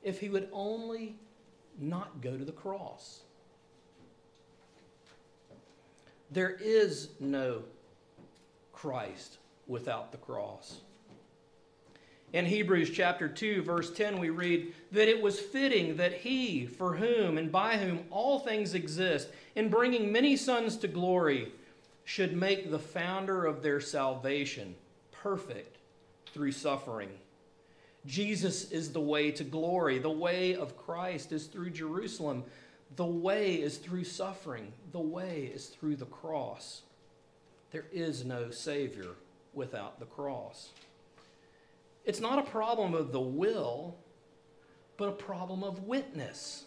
if 0.02 0.18
he 0.18 0.28
would 0.28 0.48
only 0.52 1.14
not 1.78 2.20
go 2.20 2.36
to 2.36 2.44
the 2.44 2.50
cross. 2.50 3.20
There 6.32 6.56
is 6.60 7.10
no 7.20 7.62
Christ 8.72 9.38
without 9.68 10.10
the 10.10 10.18
cross. 10.18 10.80
In 12.34 12.46
Hebrews 12.46 12.90
chapter 12.90 13.28
2, 13.28 13.62
verse 13.62 13.92
10, 13.92 14.18
we 14.18 14.28
read 14.28 14.74
that 14.90 15.08
it 15.08 15.22
was 15.22 15.38
fitting 15.38 15.98
that 15.98 16.14
he, 16.14 16.66
for 16.66 16.96
whom 16.96 17.38
and 17.38 17.52
by 17.52 17.76
whom 17.76 18.00
all 18.10 18.40
things 18.40 18.74
exist, 18.74 19.28
in 19.54 19.68
bringing 19.68 20.10
many 20.10 20.36
sons 20.36 20.76
to 20.78 20.88
glory, 20.88 21.52
should 22.02 22.36
make 22.36 22.72
the 22.72 22.78
founder 22.80 23.44
of 23.44 23.62
their 23.62 23.80
salvation 23.80 24.74
perfect 25.12 25.76
through 26.32 26.50
suffering. 26.50 27.10
Jesus 28.04 28.68
is 28.72 28.90
the 28.90 29.00
way 29.00 29.30
to 29.30 29.44
glory. 29.44 30.00
The 30.00 30.10
way 30.10 30.56
of 30.56 30.76
Christ 30.76 31.30
is 31.30 31.46
through 31.46 31.70
Jerusalem. 31.70 32.42
The 32.96 33.06
way 33.06 33.54
is 33.54 33.76
through 33.76 34.04
suffering. 34.04 34.72
The 34.90 34.98
way 34.98 35.52
is 35.54 35.66
through 35.66 35.94
the 35.94 36.06
cross. 36.06 36.82
There 37.70 37.86
is 37.92 38.24
no 38.24 38.50
Savior 38.50 39.10
without 39.52 40.00
the 40.00 40.06
cross. 40.06 40.70
It's 42.04 42.20
not 42.20 42.38
a 42.38 42.50
problem 42.50 42.94
of 42.94 43.12
the 43.12 43.20
will, 43.20 43.96
but 44.96 45.08
a 45.08 45.12
problem 45.12 45.64
of 45.64 45.84
witness. 45.84 46.64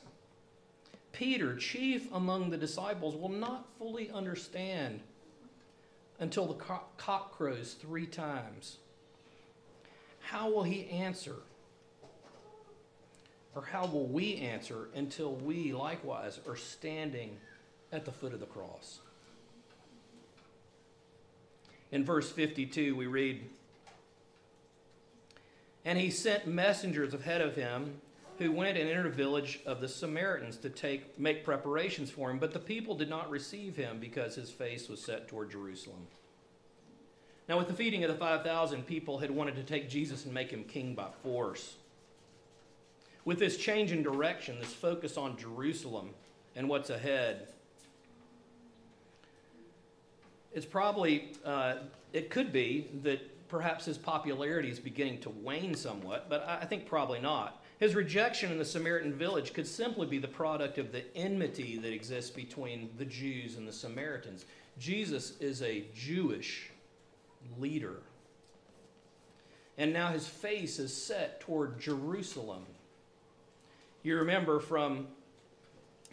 Peter, 1.12 1.56
chief 1.56 2.12
among 2.14 2.50
the 2.50 2.58
disciples, 2.58 3.16
will 3.16 3.30
not 3.30 3.68
fully 3.78 4.10
understand 4.12 5.00
until 6.20 6.48
the 6.48 6.54
cock 6.54 7.38
crows 7.38 7.76
three 7.80 8.06
times. 8.06 8.78
How 10.20 10.50
will 10.50 10.64
he 10.64 10.90
answer? 10.90 11.36
Or 13.56 13.64
how 13.64 13.88
will 13.88 14.08
we 14.08 14.38
answer 14.38 14.90
until 14.94 15.34
we 15.34 15.74
likewise 15.74 16.40
are 16.48 16.56
standing 16.56 17.38
at 17.92 18.06
the 18.06 18.12
foot 18.12 18.34
of 18.34 18.40
the 18.40 18.46
cross? 18.46 19.00
In 21.92 22.04
verse 22.04 22.30
52, 22.30 22.96
we 22.96 23.08
read, 23.08 23.50
and 25.88 25.98
he 25.98 26.10
sent 26.10 26.46
messengers 26.46 27.14
ahead 27.14 27.40
of 27.40 27.56
him 27.56 27.94
who 28.40 28.52
went 28.52 28.78
and 28.78 28.90
entered 28.90 29.06
a 29.06 29.10
village 29.10 29.62
of 29.66 29.80
the 29.80 29.88
Samaritans 29.88 30.58
to 30.58 30.70
take, 30.70 31.18
make 31.18 31.46
preparations 31.46 32.12
for 32.12 32.30
him. 32.30 32.40
But 32.40 32.52
the 32.52 32.60
people 32.60 32.94
did 32.94 33.10
not 33.10 33.30
receive 33.30 33.78
him 33.78 33.98
because 33.98 34.36
his 34.36 34.52
face 34.52 34.90
was 34.90 35.02
set 35.02 35.30
toward 35.30 35.50
Jerusalem. 35.50 36.06
Now, 37.48 37.58
with 37.58 37.70
the 37.70 37.74
feeding 37.74 38.04
of 38.04 38.12
the 38.12 38.18
5,000, 38.18 38.86
people 38.86 39.20
had 39.20 39.32
wanted 39.32 39.56
to 39.56 39.64
take 39.64 39.90
Jesus 39.90 40.26
and 40.26 40.34
make 40.34 40.52
him 40.52 40.66
king 40.66 40.94
by 40.94 41.08
force. 41.24 41.76
With 43.24 43.40
this 43.40 43.56
change 43.56 43.94
in 43.94 44.04
direction, 44.04 44.60
this 44.60 44.74
focus 44.74 45.16
on 45.16 45.38
Jerusalem 45.38 46.10
and 46.58 46.68
what's 46.68 46.90
ahead, 46.90 47.48
it's 50.54 50.66
probably, 50.66 51.32
uh, 51.46 51.76
it 52.12 52.30
could 52.30 52.52
be 52.52 52.90
that 53.04 53.22
perhaps 53.50 53.86
his 53.86 53.98
popularity 53.98 54.70
is 54.70 54.80
beginning 54.80 55.20
to 55.22 55.30
wane 55.30 55.76
somewhat, 55.76 56.30
but 56.30 56.46
I 56.48 56.66
think 56.66 56.86
probably 56.86 57.20
not. 57.20 57.64
His 57.80 57.96
rejection 57.96 58.52
in 58.52 58.58
the 58.58 58.66
Samaritan 58.66 59.14
village 59.14 59.54
could 59.54 59.68
simply 59.68 60.08
be 60.08 60.18
the 60.18 60.28
product 60.28 60.78
of 60.78 60.92
the 60.92 61.04
enmity 61.16 61.78
that 61.78 61.94
exists 61.94 62.32
between 62.32 62.90
the 62.98 63.06
Jews 63.06 63.56
and 63.56 63.68
the 63.68 63.74
Samaritans. 63.74 64.46
Jesus 64.80 65.40
is 65.40 65.62
a 65.62 65.86
Jewish 65.94 66.72
leader. 67.60 67.98
And 69.78 69.94
now 69.94 70.10
his 70.10 70.28
face 70.28 70.80
is 70.80 70.92
set 70.92 71.40
toward 71.40 71.80
Jerusalem. 71.80 72.66
You 74.02 74.18
remember 74.18 74.60
from 74.60 75.08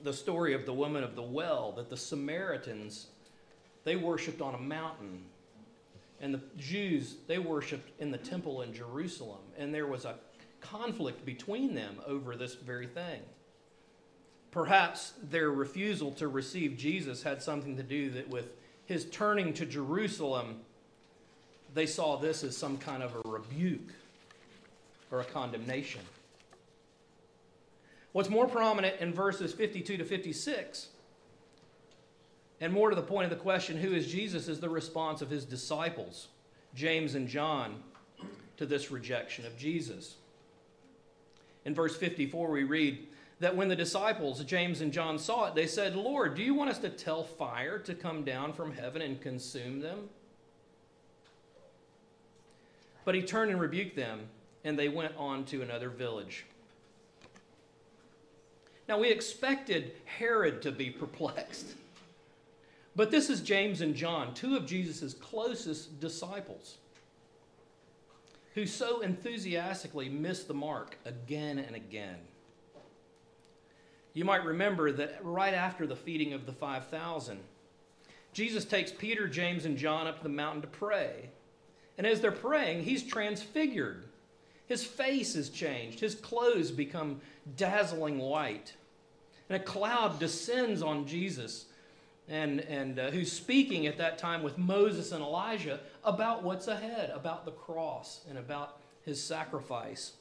the 0.02 0.12
story 0.12 0.52
of 0.52 0.66
the 0.66 0.72
woman 0.72 1.02
of 1.02 1.16
the 1.16 1.22
well 1.22 1.72
that 1.72 1.88
the 1.88 1.96
Samaritans 1.96 3.06
they 3.84 3.96
worshiped 3.96 4.40
on 4.40 4.54
a 4.54 4.58
mountain 4.58 5.20
And 6.20 6.34
the 6.34 6.40
Jews, 6.56 7.16
they 7.26 7.38
worshiped 7.38 7.90
in 8.00 8.10
the 8.10 8.18
temple 8.18 8.62
in 8.62 8.72
Jerusalem. 8.72 9.40
And 9.58 9.74
there 9.74 9.86
was 9.86 10.04
a 10.04 10.16
conflict 10.60 11.24
between 11.26 11.74
them 11.74 12.00
over 12.06 12.36
this 12.36 12.54
very 12.54 12.86
thing. 12.86 13.20
Perhaps 14.50 15.14
their 15.30 15.50
refusal 15.50 16.12
to 16.12 16.28
receive 16.28 16.76
Jesus 16.76 17.22
had 17.22 17.42
something 17.42 17.76
to 17.76 17.82
do 17.82 18.10
that 18.10 18.28
with 18.28 18.52
his 18.86 19.06
turning 19.06 19.52
to 19.54 19.66
Jerusalem, 19.66 20.60
they 21.74 21.86
saw 21.86 22.16
this 22.16 22.44
as 22.44 22.56
some 22.56 22.78
kind 22.78 23.02
of 23.02 23.14
a 23.14 23.28
rebuke 23.28 23.92
or 25.10 25.20
a 25.20 25.24
condemnation. 25.24 26.02
What's 28.12 28.30
more 28.30 28.46
prominent 28.46 29.00
in 29.00 29.12
verses 29.12 29.52
52 29.52 29.96
to 29.96 30.04
56, 30.04 30.88
and 32.60 32.72
more 32.72 32.90
to 32.90 32.96
the 32.96 33.02
point 33.02 33.24
of 33.24 33.30
the 33.30 33.42
question, 33.42 33.76
who 33.76 33.92
is 33.92 34.10
Jesus, 34.10 34.48
is 34.48 34.60
the 34.60 34.68
response 34.68 35.22
of 35.22 35.30
his 35.30 35.44
disciples, 35.44 36.28
James 36.74 37.14
and 37.14 37.28
John, 37.28 37.82
to 38.56 38.66
this 38.66 38.90
rejection 38.90 39.44
of 39.46 39.56
Jesus. 39.58 40.16
In 41.64 41.74
verse 41.74 41.96
54, 41.96 42.50
we 42.50 42.64
read 42.64 43.06
that 43.40 43.56
when 43.56 43.68
the 43.68 43.76
disciples, 43.76 44.42
James 44.44 44.80
and 44.80 44.92
John, 44.92 45.18
saw 45.18 45.46
it, 45.46 45.54
they 45.54 45.66
said, 45.66 45.96
Lord, 45.96 46.34
do 46.34 46.42
you 46.42 46.54
want 46.54 46.70
us 46.70 46.78
to 46.78 46.88
tell 46.88 47.24
fire 47.24 47.78
to 47.80 47.94
come 47.94 48.22
down 48.22 48.52
from 48.52 48.72
heaven 48.72 49.02
and 49.02 49.20
consume 49.20 49.80
them? 49.80 50.08
But 53.04 53.14
he 53.14 53.22
turned 53.22 53.50
and 53.50 53.60
rebuked 53.60 53.96
them, 53.96 54.28
and 54.62 54.78
they 54.78 54.88
went 54.88 55.14
on 55.16 55.44
to 55.46 55.62
another 55.62 55.90
village. 55.90 56.46
Now, 58.88 58.98
we 58.98 59.10
expected 59.10 59.92
Herod 60.04 60.62
to 60.62 60.72
be 60.72 60.90
perplexed. 60.90 61.74
But 62.96 63.10
this 63.10 63.28
is 63.28 63.40
James 63.40 63.80
and 63.80 63.94
John, 63.94 64.34
two 64.34 64.56
of 64.56 64.66
Jesus' 64.66 65.14
closest 65.14 65.98
disciples, 66.00 66.78
who 68.54 68.66
so 68.66 69.00
enthusiastically 69.00 70.08
missed 70.08 70.46
the 70.46 70.54
mark 70.54 70.98
again 71.04 71.58
and 71.58 71.74
again. 71.74 72.18
You 74.12 74.24
might 74.24 74.44
remember 74.44 74.92
that 74.92 75.18
right 75.22 75.54
after 75.54 75.88
the 75.88 75.96
feeding 75.96 76.32
of 76.34 76.46
the 76.46 76.52
5,000, 76.52 77.40
Jesus 78.32 78.64
takes 78.64 78.92
Peter, 78.92 79.26
James, 79.26 79.64
and 79.64 79.76
John 79.76 80.06
up 80.06 80.22
the 80.22 80.28
mountain 80.28 80.62
to 80.62 80.68
pray. 80.68 81.30
And 81.98 82.06
as 82.06 82.20
they're 82.20 82.32
praying, 82.32 82.84
he's 82.84 83.02
transfigured. 83.02 84.04
His 84.66 84.84
face 84.84 85.34
is 85.34 85.50
changed, 85.50 86.00
his 86.00 86.14
clothes 86.14 86.70
become 86.70 87.20
dazzling 87.56 88.18
white. 88.18 88.74
And 89.48 89.60
a 89.60 89.64
cloud 89.64 90.18
descends 90.18 90.80
on 90.80 91.06
Jesus, 91.06 91.66
and, 92.28 92.60
and 92.60 92.98
uh, 92.98 93.10
who's 93.10 93.30
speaking 93.30 93.86
at 93.86 93.98
that 93.98 94.18
time 94.18 94.42
with 94.42 94.56
Moses 94.56 95.12
and 95.12 95.22
Elijah 95.22 95.80
about 96.04 96.42
what's 96.42 96.68
ahead, 96.68 97.10
about 97.14 97.44
the 97.44 97.50
cross, 97.50 98.20
and 98.28 98.38
about 98.38 98.78
his 99.04 99.22
sacrifice. 99.22 100.12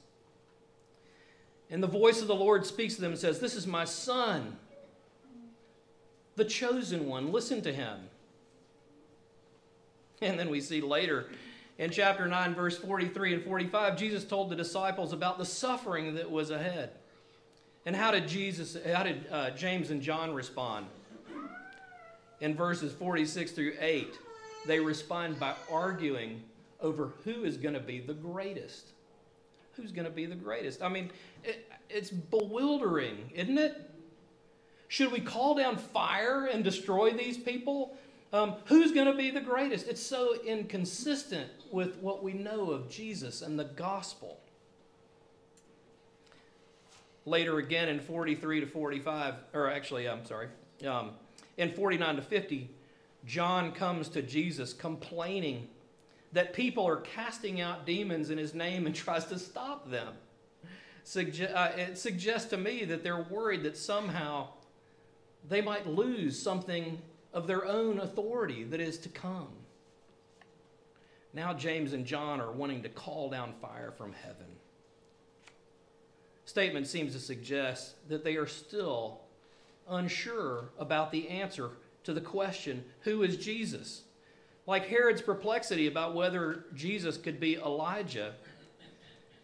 And 1.70 1.82
the 1.82 1.88
voice 1.88 2.22
of 2.22 2.28
the 2.28 2.36
Lord 2.36 2.66
speaks 2.66 2.96
to 2.96 3.02
them 3.02 3.12
and 3.12 3.20
says, 3.20 3.40
This 3.40 3.56
is 3.56 3.66
my 3.66 3.86
son, 3.86 4.58
the 6.36 6.46
chosen 6.46 7.08
one. 7.08 7.32
Listen 7.32 7.62
to 7.62 7.74
him. 7.74 8.00
And 10.22 10.40
then 10.40 10.50
we 10.50 10.62
see 10.62 10.80
later 10.80 11.26
in 11.78 11.90
chapter 11.90 12.28
9, 12.28 12.56
verse 12.56 12.78
43 12.78 13.34
and 13.34 13.44
45, 13.44 13.98
Jesus 13.98 14.24
told 14.24 14.50
the 14.50 14.56
disciples 14.56 15.12
about 15.12 15.38
the 15.38 15.46
suffering 15.46 16.16
that 16.16 16.30
was 16.30 16.52
ahead. 16.52 16.92
And 17.86 17.96
how 17.96 18.12
did 18.12 18.28
Jesus, 18.28 18.78
how 18.94 19.04
did 19.04 19.26
uh, 19.32 19.50
James 19.52 19.90
and 19.90 20.02
John 20.02 20.34
respond? 20.34 20.86
In 22.44 22.58
verses 22.58 22.92
46 22.92 23.52
through 23.52 23.72
8, 23.80 24.20
they 24.66 24.78
respond 24.78 25.40
by 25.40 25.54
arguing 25.72 26.44
over 26.82 27.14
who 27.24 27.46
is 27.46 27.56
going 27.56 27.74
to 27.74 27.80
be 27.80 28.02
the 28.02 28.14
greatest. 28.14 28.90
Who's 29.78 29.94
going 29.94 30.04
to 30.04 30.12
be 30.12 30.26
the 30.26 30.36
greatest? 30.36 30.84
I 30.84 30.90
mean, 30.90 31.10
it, 31.46 31.72
it's 31.90 32.10
bewildering, 32.10 33.32
isn't 33.34 33.58
it? 33.58 33.90
Should 34.90 35.14
we 35.14 35.22
call 35.22 35.56
down 35.56 35.78
fire 35.78 36.48
and 36.48 36.66
destroy 36.66 37.12
these 37.14 37.38
people? 37.38 37.96
Um, 38.34 38.56
who's 38.66 38.92
going 38.92 39.08
to 39.08 39.16
be 39.16 39.32
the 39.32 39.40
greatest? 39.40 39.88
It's 39.88 40.06
so 40.06 40.36
inconsistent 40.46 41.50
with 41.72 41.96
what 42.00 42.24
we 42.24 42.34
know 42.34 42.72
of 42.72 42.90
Jesus 42.90 43.42
and 43.42 43.58
the 43.58 43.64
gospel. 43.64 44.38
Later 47.26 47.60
again 47.60 47.88
in 47.88 48.02
43 48.02 48.60
to 48.60 48.66
45, 48.66 49.36
or 49.54 49.72
actually, 49.72 50.10
I'm 50.10 50.26
sorry, 50.26 50.50
um, 50.86 51.12
in 51.58 51.72
49 51.72 52.18
to 52.18 52.22
50, 52.22 52.70
John 53.26 53.72
comes 53.72 54.10
to 54.10 54.22
Jesus 54.22 54.74
complaining 54.74 55.68
that 56.34 56.54
people 56.54 56.86
are 56.86 56.98
casting 56.98 57.62
out 57.62 57.86
demons 57.86 58.30
in 58.30 58.38
his 58.38 58.54
name 58.54 58.86
and 58.86 58.96
tries 58.96 59.26
to 59.26 59.40
stop 59.40 59.90
them. 59.90 60.14
Uh, 61.16 61.72
it 61.76 61.98
suggests 61.98 62.50
to 62.50 62.58
me 62.58 62.86
that 62.86 63.04
they're 63.04 63.26
worried 63.30 63.64
that 63.64 63.78
somehow 63.78 64.48
they 65.48 65.62
might 65.62 65.86
lose 65.86 66.42
something 66.42 67.02
of 67.34 67.46
their 67.48 67.66
own 67.66 68.00
authority 68.00 68.64
that 68.64 68.80
is 68.80 68.98
to 69.00 69.10
come. 69.10 69.50
Now, 71.34 71.54
James 71.54 71.94
and 71.94 72.06
John 72.06 72.40
are 72.40 72.52
wanting 72.52 72.84
to 72.84 72.90
call 72.90 73.30
down 73.30 73.54
fire 73.62 73.92
from 73.92 74.14
heaven. 74.14 74.46
Statement 76.46 76.88
seems 76.88 77.14
to 77.14 77.20
suggest 77.20 77.96
that 78.08 78.24
they 78.24 78.36
are 78.36 78.48
still 78.48 79.22
unsure 79.90 80.70
about 80.80 81.12
the 81.12 81.30
answer 81.30 81.72
to 82.04 82.14
the 82.14 82.22
question 82.22 82.84
who 83.02 83.24
is 83.24 83.38
Jesus? 83.38 84.04
Like 84.66 84.88
Herod's 84.88 85.22
perplexity 85.22 85.88
about 85.88 86.16
whether 86.16 86.66
Jesus 86.74 87.18
could 87.18 87.40
be 87.40 87.56
Elijah. 87.56 88.34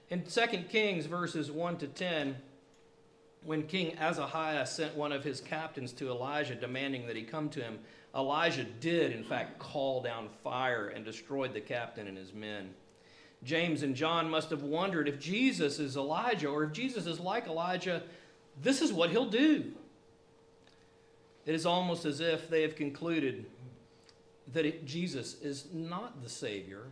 In 0.10 0.23
2 0.23 0.41
Kings 0.69 1.06
verses 1.06 1.52
1 1.52 1.78
to 1.78 1.88
10, 1.88 2.36
when 3.43 3.63
King 3.63 3.97
Ahaziah 3.99 4.65
sent 4.65 4.95
one 4.95 5.12
of 5.12 5.23
his 5.23 5.41
captains 5.41 5.93
to 5.93 6.10
Elijah 6.10 6.56
demanding 6.56 7.08
that 7.08 7.15
he 7.15 7.23
come 7.23 7.49
to 7.49 7.62
him, 7.62 7.80
Elijah 8.15 8.65
did, 8.80 9.12
in 9.12 9.23
fact, 9.23 9.60
call 9.60 10.02
down 10.02 10.30
fire 10.43 10.88
and 10.88 11.06
destroyed 11.06 11.54
the 11.54 11.62
captain 11.62 12.08
and 12.08 12.17
his 12.17 12.34
men. 12.34 12.73
James 13.43 13.84
and 13.84 13.95
John 13.95 14.30
must 14.30 14.49
have 14.49 14.63
wondered 14.63 15.08
if 15.08 15.19
Jesus 15.19 15.80
is 15.80 15.95
Elijah 15.95 16.47
or 16.47 16.63
if 16.63 16.73
Jesus 16.73 17.06
is 17.06 17.19
like 17.19 17.47
Elijah, 17.47 18.04
this 18.62 18.82
is 18.82 18.91
what 18.91 19.12
he'll 19.12 19.30
do. 19.30 19.71
It 21.45 21.56
is 21.56 21.65
almost 21.65 22.06
as 22.06 22.19
if 22.19 22.49
they 22.49 22.62
have 22.62 22.75
concluded 22.75 23.45
that 24.54 24.65
it, 24.65 24.86
Jesus 24.86 25.41
is 25.41 25.67
not 25.73 26.23
the 26.23 26.30
Savior, 26.30 26.84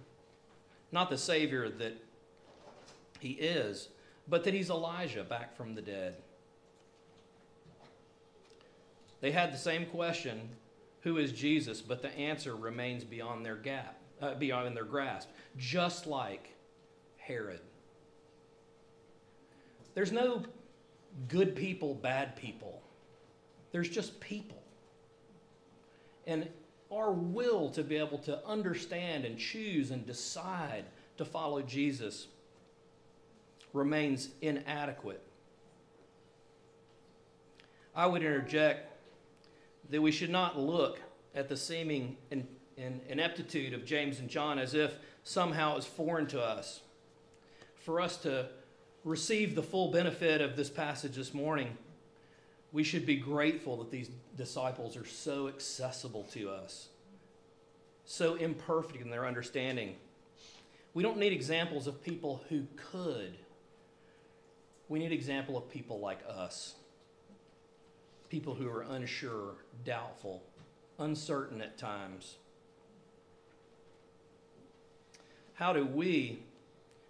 not 0.92 1.10
the 1.10 1.18
Savior 1.18 1.70
that 1.70 1.98
he 3.20 3.32
is, 3.32 3.90
but 4.28 4.44
that 4.44 4.54
he's 4.54 4.70
Elijah 4.70 5.24
back 5.24 5.56
from 5.56 5.76
the 5.76 5.82
dead. 5.82 6.16
They 9.22 9.32
had 9.32 9.52
the 9.52 9.58
same 9.58 9.86
question 9.88 10.50
who 11.08 11.18
is 11.18 11.32
Jesus? 11.32 11.82
But 11.82 12.02
the 12.02 12.14
answer 12.18 12.56
remains 12.56 13.06
beyond 13.06 13.46
their 13.46 13.56
gap, 13.56 13.98
uh, 14.22 14.36
beyond 14.36 14.76
their 14.76 14.84
grasp, 14.84 15.30
just 15.58 16.06
like 16.06 16.54
Herod. 17.16 17.62
There's 19.94 20.12
no 20.12 20.44
good 21.30 21.56
people, 21.56 21.96
bad 21.96 22.36
people. 22.36 22.82
There's 23.78 23.90
just 23.90 24.20
people. 24.20 24.58
And 26.26 26.50
our 26.92 27.12
will 27.12 27.70
to 27.70 27.84
be 27.84 27.98
able 27.98 28.18
to 28.18 28.44
understand 28.44 29.24
and 29.24 29.38
choose 29.38 29.92
and 29.92 30.04
decide 30.04 30.86
to 31.18 31.26
follow 31.26 31.62
Jesus 31.62 32.26
remains 33.74 34.30
inadequate. 34.42 35.22
I 37.96 38.08
would 38.08 38.24
interject 38.24 38.92
that 39.92 40.02
we 40.02 40.12
should 40.12 40.32
not 40.32 40.58
look 40.58 41.00
at 41.36 41.48
the 41.48 41.56
seeming 41.56 42.18
in, 42.32 42.48
in, 42.78 43.00
ineptitude 43.08 43.74
of 43.74 43.86
James 43.86 44.18
and 44.18 44.28
John 44.28 44.58
as 44.58 44.74
if 44.74 44.96
somehow 45.24 45.78
it's 45.78 45.86
foreign 45.86 46.26
to 46.30 46.42
us. 46.42 46.82
For 47.76 48.02
us 48.02 48.18
to 48.24 48.48
receive 49.04 49.54
the 49.54 49.62
full 49.62 49.92
benefit 49.92 50.42
of 50.42 50.56
this 50.56 50.72
passage 50.72 51.14
this 51.14 51.32
morning, 51.32 51.78
we 52.78 52.84
should 52.84 53.08
be 53.08 53.16
grateful 53.16 53.78
that 53.78 53.90
these 53.90 54.08
disciples 54.36 54.96
are 54.96 55.04
so 55.04 55.48
accessible 55.48 56.22
to 56.26 56.48
us, 56.52 56.90
so 58.06 58.36
imperfect 58.36 59.02
in 59.02 59.10
their 59.10 59.26
understanding. 59.26 59.96
We 60.94 61.02
don't 61.02 61.18
need 61.18 61.34
examples 61.34 61.88
of 61.88 62.04
people 62.04 62.44
who 62.50 62.68
could. 62.92 63.36
We 64.90 65.00
need 65.00 65.12
example 65.12 65.58
of 65.58 65.68
people 65.72 66.00
like 66.00 66.20
us 66.30 66.76
people 68.30 68.54
who 68.54 68.70
are 68.70 68.84
unsure, 68.84 69.56
doubtful, 69.84 70.44
uncertain 71.00 71.64
at 71.64 71.80
times. 71.80 72.36
How 75.56 75.74
do 75.74 75.84
we, 75.84 76.44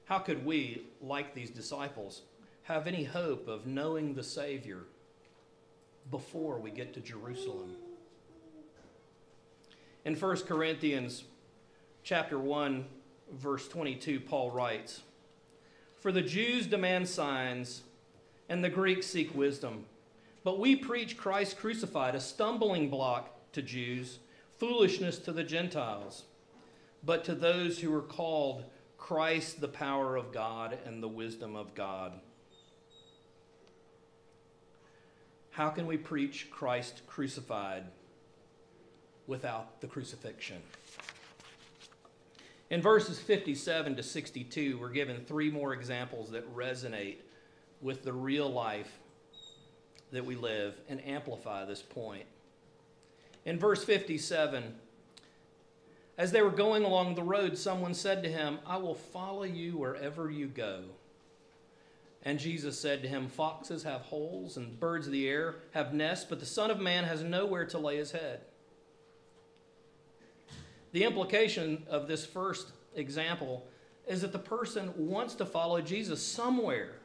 how 0.06 0.19
could 0.19 0.45
we, 0.45 0.84
like 1.01 1.36
these 1.36 1.49
disciples, 1.49 2.21
have 2.63 2.88
any 2.88 3.03
hope 3.03 3.49
of 3.49 3.67
knowing 3.67 4.13
the 4.13 4.23
Savior 4.23 4.84
before 6.11 6.59
we 6.59 6.71
get 6.71 6.93
to 6.93 6.99
Jerusalem? 6.99 7.75
In 10.05 10.15
1 10.15 10.37
Corinthians 10.41 11.23
chapter 12.03 12.39
1, 12.39 12.85
verse 13.33 13.67
22, 13.67 14.21
Paul 14.21 14.51
writes 14.51 15.01
For 15.99 16.11
the 16.11 16.21
Jews 16.21 16.67
demand 16.67 17.09
signs, 17.09 17.81
and 18.49 18.63
the 18.63 18.69
Greeks 18.69 19.07
seek 19.07 19.35
wisdom. 19.35 19.85
But 20.43 20.59
we 20.59 20.77
preach 20.77 21.17
Christ 21.17 21.57
crucified, 21.57 22.15
a 22.15 22.21
stumbling 22.21 22.89
block 22.89 23.51
to 23.51 23.61
Jews, 23.61 24.19
foolishness 24.57 25.19
to 25.19 25.33
the 25.33 25.43
Gentiles. 25.43 26.23
But 27.03 27.25
to 27.25 27.35
those 27.35 27.79
who 27.79 27.93
are 27.93 28.01
called, 28.01 28.63
Christ 28.97 29.59
the 29.59 29.67
power 29.67 30.15
of 30.15 30.31
God 30.31 30.77
and 30.85 31.03
the 31.03 31.07
wisdom 31.07 31.55
of 31.55 31.75
God. 31.75 32.13
How 35.57 35.69
can 35.69 35.87
we 35.87 35.97
preach 35.97 36.51
Christ 36.51 37.01
crucified 37.07 37.81
without 39.25 39.81
the 39.81 39.87
crucifixion? 39.87 40.61
In 42.69 42.79
verses 42.79 43.17
57 43.17 43.95
to 43.95 44.03
62, 44.03 44.77
we're 44.77 44.89
given 44.89 45.25
three 45.25 45.49
more 45.49 45.73
examples 45.73 46.29
that 46.29 46.55
resonate 46.55 47.15
with 47.81 48.03
the 48.03 48.13
real 48.13 48.47
life 48.47 48.99
that 50.11 50.23
we 50.23 50.35
live 50.35 50.75
and 50.89 51.03
amplify 51.03 51.65
this 51.65 51.81
point. 51.81 52.25
In 53.43 53.57
verse 53.57 53.83
57, 53.83 54.75
as 56.19 56.31
they 56.31 56.43
were 56.43 56.51
going 56.51 56.83
along 56.83 57.15
the 57.15 57.23
road, 57.23 57.57
someone 57.57 57.95
said 57.95 58.21
to 58.21 58.29
him, 58.29 58.59
I 58.63 58.77
will 58.77 58.93
follow 58.93 59.41
you 59.41 59.75
wherever 59.75 60.29
you 60.29 60.45
go. 60.45 60.83
And 62.23 62.39
Jesus 62.39 62.80
said 62.80 63.01
to 63.03 63.08
him, 63.08 63.27
Foxes 63.27 63.84
have 63.84 64.01
holes, 64.01 64.58
and 64.58 64.80
birds 64.80 65.08
of 65.08 65.13
the 65.13 65.27
air 65.30 65.56
have 65.71 65.93
nests, 65.93 66.25
but 66.27 66.39
the 66.39 66.45
Son 66.45 66.71
of 66.71 66.80
Man 66.80 67.03
has 67.03 67.23
nowhere 67.23 67.65
to 67.65 67.77
lay 67.77 67.97
his 67.97 68.12
head. 68.12 68.41
The 70.91 71.03
implication 71.03 71.84
of 71.89 72.08
this 72.08 72.25
first 72.25 72.71
example 72.95 73.67
is 74.08 74.21
that 74.21 74.32
the 74.32 74.39
person 74.39 74.93
wants 74.95 75.36
to 75.36 75.45
follow 75.45 75.82
Jesus 75.82 76.21
somewhere, 76.21 76.95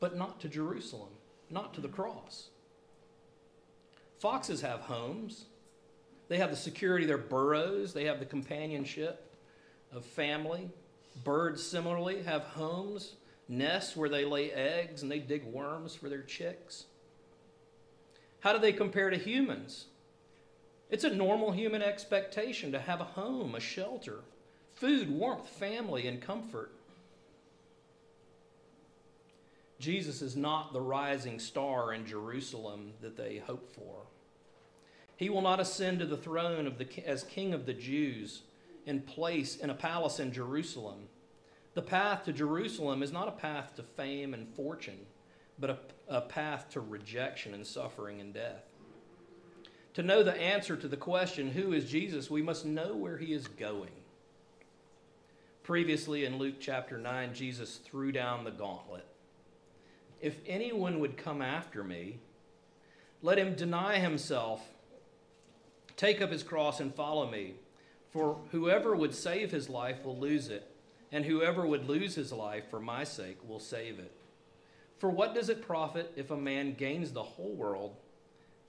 but 0.00 0.16
not 0.16 0.40
to 0.40 0.48
Jerusalem, 0.48 1.10
not 1.50 1.74
to 1.74 1.80
the 1.80 1.88
cross. 1.88 2.48
Foxes 4.18 4.62
have 4.62 4.80
homes. 4.80 5.44
They 6.28 6.38
have 6.38 6.50
the 6.50 6.56
security 6.56 7.04
of 7.04 7.08
their 7.08 7.18
burrows. 7.18 7.92
They 7.92 8.04
have 8.04 8.18
the 8.18 8.26
companionship 8.26 9.32
of 9.92 10.04
family. 10.04 10.70
Birds, 11.24 11.62
similarly, 11.62 12.22
have 12.22 12.42
homes, 12.42 13.14
nests 13.48 13.96
where 13.96 14.08
they 14.08 14.24
lay 14.24 14.52
eggs 14.52 15.02
and 15.02 15.10
they 15.10 15.18
dig 15.18 15.44
worms 15.44 15.94
for 15.94 16.08
their 16.08 16.22
chicks. 16.22 16.84
How 18.40 18.52
do 18.52 18.58
they 18.58 18.72
compare 18.72 19.10
to 19.10 19.16
humans? 19.16 19.86
It's 20.90 21.04
a 21.04 21.10
normal 21.10 21.52
human 21.52 21.82
expectation 21.82 22.72
to 22.72 22.78
have 22.78 23.00
a 23.00 23.04
home, 23.04 23.54
a 23.54 23.60
shelter, 23.60 24.20
food, 24.74 25.10
warmth, 25.10 25.48
family, 25.48 26.06
and 26.06 26.20
comfort. 26.20 26.70
Jesus 29.78 30.22
is 30.22 30.36
not 30.36 30.72
the 30.72 30.80
rising 30.80 31.38
star 31.38 31.92
in 31.92 32.06
Jerusalem 32.06 32.92
that 33.00 33.16
they 33.16 33.38
hope 33.38 33.68
for. 33.74 34.06
He 35.16 35.28
will 35.28 35.42
not 35.42 35.60
ascend 35.60 35.98
to 35.98 36.06
the 36.06 36.16
throne 36.16 36.66
of 36.66 36.78
the, 36.78 36.86
as 37.06 37.24
king 37.24 37.52
of 37.52 37.66
the 37.66 37.74
Jews 37.74 38.42
in 38.86 39.00
place 39.00 39.56
in 39.56 39.68
a 39.68 39.74
palace 39.74 40.20
in 40.20 40.32
Jerusalem. 40.32 41.08
The 41.74 41.82
path 41.82 42.24
to 42.24 42.32
Jerusalem 42.32 43.02
is 43.02 43.12
not 43.12 43.28
a 43.28 43.32
path 43.32 43.74
to 43.76 43.82
fame 43.82 44.32
and 44.32 44.48
fortune, 44.48 45.00
but 45.58 45.70
a, 45.70 45.78
a 46.08 46.20
path 46.22 46.70
to 46.70 46.80
rejection 46.80 47.52
and 47.52 47.66
suffering 47.66 48.20
and 48.20 48.32
death. 48.32 48.64
To 49.94 50.02
know 50.02 50.22
the 50.22 50.40
answer 50.40 50.76
to 50.76 50.88
the 50.88 50.96
question, 50.96 51.50
who 51.50 51.72
is 51.72 51.90
Jesus, 51.90 52.30
we 52.30 52.42
must 52.42 52.64
know 52.64 52.94
where 52.94 53.18
he 53.18 53.32
is 53.32 53.48
going. 53.48 53.90
Previously 55.62 56.24
in 56.24 56.38
Luke 56.38 56.56
chapter 56.60 56.96
9, 56.96 57.34
Jesus 57.34 57.76
threw 57.76 58.12
down 58.12 58.44
the 58.44 58.50
gauntlet. 58.50 59.06
If 60.20 60.38
anyone 60.46 61.00
would 61.00 61.16
come 61.16 61.42
after 61.42 61.82
me, 61.82 62.18
let 63.22 63.38
him 63.38 63.54
deny 63.54 63.98
himself, 63.98 64.62
take 65.96 66.22
up 66.22 66.30
his 66.30 66.42
cross, 66.42 66.78
and 66.78 66.94
follow 66.94 67.28
me. 67.30 67.54
For 68.16 68.38
whoever 68.50 68.96
would 68.96 69.14
save 69.14 69.50
his 69.50 69.68
life 69.68 70.04
will 70.04 70.18
lose 70.18 70.48
it, 70.48 70.66
and 71.12 71.24
whoever 71.24 71.66
would 71.66 71.86
lose 71.86 72.14
his 72.14 72.32
life 72.32 72.64
for 72.70 72.80
my 72.80 73.04
sake 73.04 73.38
will 73.46 73.60
save 73.60 73.98
it. 73.98 74.12
For 74.98 75.10
what 75.10 75.34
does 75.34 75.48
it 75.48 75.66
profit 75.66 76.12
if 76.16 76.30
a 76.30 76.36
man 76.36 76.74
gains 76.74 77.12
the 77.12 77.22
whole 77.22 77.54
world? 77.54 77.96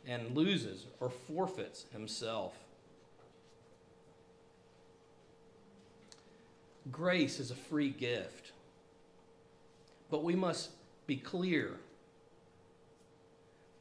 and 0.08 0.36
loses 0.36 0.86
or 1.02 1.10
forfeits 1.10 1.86
himself. 1.92 2.54
Grace 6.90 7.40
is 7.40 7.52
a 7.52 7.56
free 7.56 7.90
gift, 7.90 8.54
but 10.10 10.24
we 10.24 10.34
must 10.34 10.70
be 11.06 11.18
clear 11.18 11.74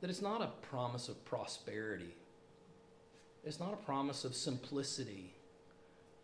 that 0.01 0.11
it's 0.11 0.21
not 0.21 0.43
a 0.43 0.51
promise 0.67 1.09
of 1.09 1.25
prosperity. 1.25 2.15
It's 3.45 3.61
not 3.61 3.73
a 3.73 3.77
promise 3.77 4.25
of 4.25 4.35
simplicity. 4.35 5.36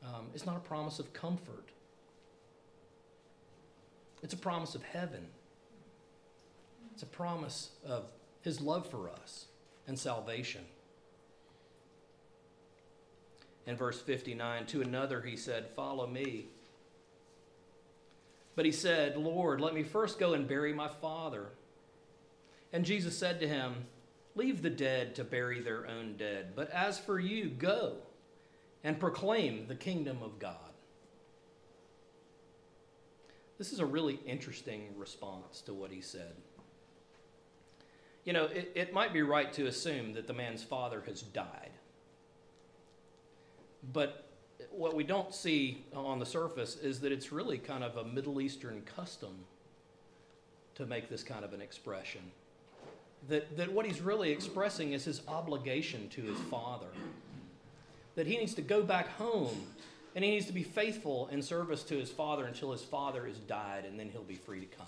Um, 0.04 0.26
it's 0.34 0.46
not 0.46 0.56
a 0.56 0.60
promise 0.60 0.98
of 0.98 1.12
comfort. 1.12 1.68
It's 4.22 4.34
a 4.34 4.38
promise 4.38 4.74
of 4.74 4.82
heaven. 4.82 5.26
It's 6.92 7.02
a 7.02 7.06
promise 7.06 7.70
of 7.86 8.04
His 8.42 8.60
love 8.60 8.86
for 8.88 9.08
us 9.08 9.46
and 9.86 9.98
salvation. 9.98 10.64
In 13.66 13.76
verse 13.76 14.00
59, 14.00 14.66
to 14.66 14.82
another 14.82 15.20
he 15.22 15.36
said, 15.36 15.68
Follow 15.76 16.06
me. 16.06 16.46
But 18.54 18.64
he 18.64 18.72
said, 18.72 19.16
Lord, 19.16 19.60
let 19.60 19.72
me 19.72 19.82
first 19.82 20.18
go 20.18 20.34
and 20.34 20.48
bury 20.48 20.72
my 20.72 20.88
father. 20.88 21.46
And 22.72 22.84
Jesus 22.84 23.16
said 23.16 23.40
to 23.40 23.48
him, 23.48 23.86
Leave 24.34 24.62
the 24.62 24.70
dead 24.70 25.14
to 25.14 25.24
bury 25.24 25.60
their 25.60 25.86
own 25.86 26.16
dead, 26.16 26.54
but 26.56 26.70
as 26.70 26.98
for 26.98 27.18
you, 27.18 27.48
go 27.48 27.96
and 28.84 28.98
proclaim 28.98 29.66
the 29.66 29.74
kingdom 29.74 30.18
of 30.22 30.38
God. 30.38 30.56
This 33.58 33.72
is 33.72 33.78
a 33.78 33.86
really 33.86 34.18
interesting 34.26 34.88
response 34.96 35.60
to 35.62 35.74
what 35.74 35.90
he 35.90 36.00
said 36.00 36.34
you 38.24 38.32
know, 38.32 38.44
it, 38.44 38.72
it 38.74 38.92
might 38.92 39.12
be 39.12 39.22
right 39.22 39.52
to 39.54 39.66
assume 39.66 40.12
that 40.14 40.26
the 40.26 40.32
man's 40.32 40.62
father 40.62 41.02
has 41.06 41.22
died. 41.22 41.70
But 43.92 44.28
what 44.70 44.94
we 44.94 45.02
don't 45.02 45.34
see 45.34 45.84
on 45.92 46.20
the 46.20 46.26
surface 46.26 46.76
is 46.76 47.00
that 47.00 47.10
it's 47.10 47.32
really 47.32 47.58
kind 47.58 47.82
of 47.82 47.96
a 47.96 48.04
Middle 48.04 48.40
Eastern 48.40 48.82
custom 48.82 49.34
to 50.76 50.86
make 50.86 51.08
this 51.08 51.24
kind 51.24 51.44
of 51.44 51.52
an 51.52 51.60
expression. 51.60 52.22
That, 53.28 53.56
that 53.56 53.72
what 53.72 53.86
he's 53.86 54.00
really 54.00 54.30
expressing 54.30 54.92
is 54.92 55.04
his 55.04 55.22
obligation 55.26 56.08
to 56.10 56.22
his 56.22 56.38
father. 56.42 56.86
That 58.14 58.26
he 58.26 58.36
needs 58.36 58.54
to 58.54 58.62
go 58.62 58.82
back 58.82 59.08
home 59.16 59.66
and 60.14 60.24
he 60.24 60.30
needs 60.30 60.46
to 60.46 60.52
be 60.52 60.62
faithful 60.62 61.28
in 61.32 61.42
service 61.42 61.82
to 61.84 61.96
his 61.96 62.10
father 62.10 62.44
until 62.44 62.72
his 62.72 62.82
father 62.82 63.26
is 63.26 63.38
died 63.38 63.84
and 63.84 63.98
then 63.98 64.10
he'll 64.10 64.22
be 64.22 64.34
free 64.34 64.60
to 64.60 64.76
come. 64.76 64.86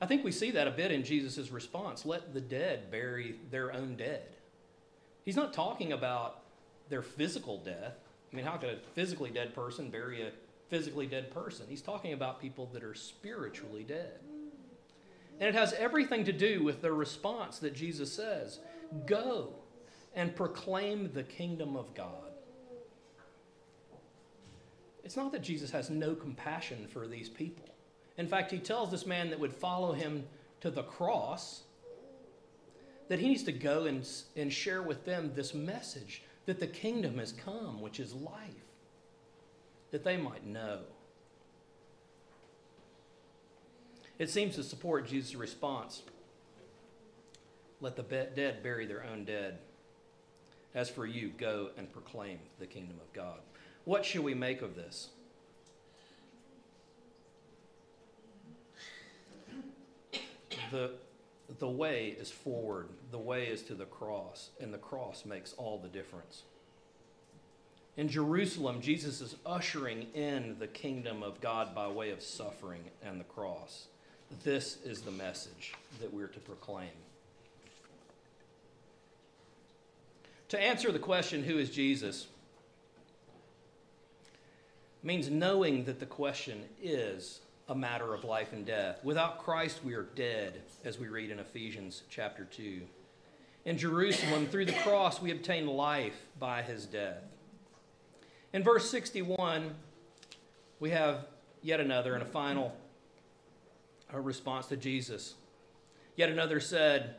I 0.00 0.06
think 0.06 0.24
we 0.24 0.32
see 0.32 0.50
that 0.52 0.66
a 0.66 0.72
bit 0.72 0.90
in 0.90 1.04
Jesus' 1.04 1.50
response 1.50 2.04
let 2.04 2.34
the 2.34 2.40
dead 2.40 2.90
bury 2.90 3.36
their 3.50 3.72
own 3.72 3.96
dead. 3.96 4.28
He's 5.24 5.36
not 5.36 5.52
talking 5.52 5.92
about 5.92 6.42
their 6.88 7.02
physical 7.02 7.58
death. 7.58 7.94
I 8.32 8.36
mean, 8.36 8.44
how 8.44 8.56
could 8.56 8.70
a 8.70 8.76
physically 8.94 9.30
dead 9.30 9.54
person 9.54 9.90
bury 9.90 10.22
a 10.22 10.30
physically 10.68 11.06
dead 11.06 11.32
person? 11.32 11.66
He's 11.68 11.82
talking 11.82 12.12
about 12.12 12.40
people 12.40 12.68
that 12.72 12.82
are 12.82 12.94
spiritually 12.94 13.84
dead. 13.84 14.18
And 15.38 15.48
it 15.48 15.54
has 15.54 15.72
everything 15.72 16.24
to 16.24 16.32
do 16.32 16.62
with 16.62 16.82
the 16.82 16.92
response 16.92 17.58
that 17.60 17.74
Jesus 17.74 18.12
says 18.12 18.58
Go 19.06 19.54
and 20.14 20.34
proclaim 20.36 21.10
the 21.12 21.22
kingdom 21.22 21.76
of 21.76 21.94
God. 21.94 22.32
It's 25.04 25.16
not 25.16 25.32
that 25.32 25.42
Jesus 25.42 25.70
has 25.70 25.90
no 25.90 26.14
compassion 26.14 26.86
for 26.88 27.06
these 27.06 27.28
people. 27.28 27.68
In 28.16 28.28
fact, 28.28 28.50
he 28.50 28.58
tells 28.58 28.90
this 28.90 29.06
man 29.06 29.30
that 29.30 29.40
would 29.40 29.52
follow 29.52 29.92
him 29.92 30.24
to 30.60 30.70
the 30.70 30.82
cross 30.82 31.62
that 33.08 33.18
he 33.18 33.28
needs 33.28 33.42
to 33.44 33.52
go 33.52 33.86
and, 33.86 34.08
and 34.36 34.52
share 34.52 34.82
with 34.82 35.04
them 35.04 35.32
this 35.34 35.54
message 35.54 36.22
that 36.46 36.60
the 36.60 36.66
kingdom 36.66 37.18
has 37.18 37.32
come, 37.32 37.80
which 37.80 37.98
is 37.98 38.14
life, 38.14 38.64
that 39.90 40.04
they 40.04 40.16
might 40.16 40.46
know. 40.46 40.80
It 44.18 44.30
seems 44.30 44.54
to 44.54 44.62
support 44.62 45.06
Jesus' 45.06 45.34
response 45.34 46.02
let 47.82 47.96
the 47.96 48.02
dead 48.02 48.62
bury 48.62 48.86
their 48.86 49.04
own 49.04 49.24
dead. 49.24 49.58
As 50.74 50.88
for 50.88 51.06
you, 51.06 51.32
go 51.36 51.70
and 51.76 51.92
proclaim 51.92 52.38
the 52.58 52.66
kingdom 52.66 52.96
of 53.00 53.12
God. 53.12 53.38
What 53.84 54.04
should 54.04 54.22
we 54.22 54.34
make 54.34 54.62
of 54.62 54.74
this? 54.74 55.08
the, 60.72 60.90
the 61.58 61.68
way 61.68 62.16
is 62.18 62.30
forward, 62.30 62.88
the 63.10 63.18
way 63.18 63.46
is 63.46 63.62
to 63.64 63.74
the 63.74 63.84
cross, 63.84 64.50
and 64.60 64.74
the 64.74 64.78
cross 64.78 65.24
makes 65.24 65.52
all 65.52 65.78
the 65.78 65.88
difference. 65.88 66.42
In 67.96 68.08
Jerusalem, 68.08 68.80
Jesus 68.80 69.20
is 69.20 69.36
ushering 69.44 70.06
in 70.14 70.56
the 70.58 70.66
kingdom 70.66 71.22
of 71.22 71.40
God 71.40 71.74
by 71.74 71.86
way 71.88 72.10
of 72.10 72.22
suffering 72.22 72.84
and 73.04 73.20
the 73.20 73.24
cross. 73.24 73.86
This 74.42 74.78
is 74.82 75.02
the 75.02 75.10
message 75.10 75.74
that 76.00 76.12
we're 76.12 76.28
to 76.28 76.40
proclaim. 76.40 76.88
To 80.52 80.60
answer 80.60 80.92
the 80.92 80.98
question, 80.98 81.42
who 81.42 81.56
is 81.56 81.70
Jesus, 81.70 82.26
means 85.02 85.30
knowing 85.30 85.84
that 85.84 85.98
the 85.98 86.04
question 86.04 86.64
is 86.82 87.40
a 87.70 87.74
matter 87.74 88.12
of 88.12 88.24
life 88.24 88.52
and 88.52 88.66
death. 88.66 89.02
Without 89.02 89.42
Christ, 89.42 89.82
we 89.82 89.94
are 89.94 90.02
dead, 90.14 90.60
as 90.84 90.98
we 90.98 91.08
read 91.08 91.30
in 91.30 91.38
Ephesians 91.38 92.02
chapter 92.10 92.44
2. 92.44 92.82
In 93.64 93.78
Jerusalem, 93.78 94.46
through 94.46 94.66
the 94.66 94.74
cross, 94.74 95.22
we 95.22 95.30
obtain 95.30 95.66
life 95.66 96.20
by 96.38 96.60
his 96.60 96.84
death. 96.84 97.22
In 98.52 98.62
verse 98.62 98.90
61, 98.90 99.74
we 100.80 100.90
have 100.90 101.28
yet 101.62 101.80
another 101.80 102.12
and 102.12 102.22
a 102.22 102.26
final 102.26 102.76
a 104.12 104.20
response 104.20 104.66
to 104.66 104.76
Jesus. 104.76 105.32
Yet 106.14 106.28
another 106.28 106.60
said, 106.60 107.14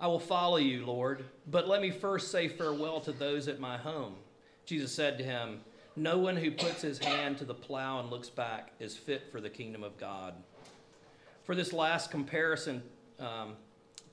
I 0.00 0.06
will 0.06 0.20
follow 0.20 0.58
you, 0.58 0.84
Lord, 0.84 1.24
but 1.46 1.68
let 1.68 1.80
me 1.80 1.90
first 1.90 2.30
say 2.30 2.48
farewell 2.48 3.00
to 3.00 3.12
those 3.12 3.48
at 3.48 3.60
my 3.60 3.76
home. 3.78 4.14
Jesus 4.66 4.92
said 4.92 5.16
to 5.18 5.24
him, 5.24 5.60
No 5.94 6.18
one 6.18 6.36
who 6.36 6.50
puts 6.50 6.82
his 6.82 6.98
hand 6.98 7.38
to 7.38 7.44
the 7.44 7.54
plow 7.54 8.00
and 8.00 8.10
looks 8.10 8.28
back 8.28 8.72
is 8.78 8.96
fit 8.96 9.30
for 9.32 9.40
the 9.40 9.48
kingdom 9.48 9.82
of 9.82 9.96
God. 9.96 10.34
For 11.44 11.54
this 11.54 11.72
last 11.72 12.10
comparison 12.10 12.82
um, 13.18 13.54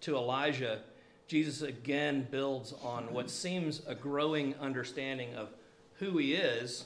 to 0.02 0.16
Elijah, 0.16 0.82
Jesus 1.28 1.64
again 1.64 2.28
builds 2.30 2.74
on 2.84 3.12
what 3.12 3.30
seems 3.30 3.82
a 3.88 3.96
growing 3.96 4.56
understanding 4.62 5.36
of 5.36 5.50
who 5.96 6.18
he 6.18 6.36
is 6.36 6.86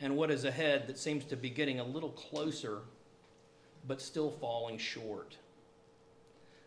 and 0.00 0.16
what 0.16 0.30
is 0.30 0.44
ahead 0.44 0.86
that 0.86 0.98
seems 0.98 1.24
to 1.24 1.36
be 1.36 1.50
getting 1.50 1.80
a 1.80 1.84
little 1.84 2.10
closer 2.10 2.80
but 3.86 4.00
still 4.00 4.30
falling 4.30 4.78
short. 4.78 5.36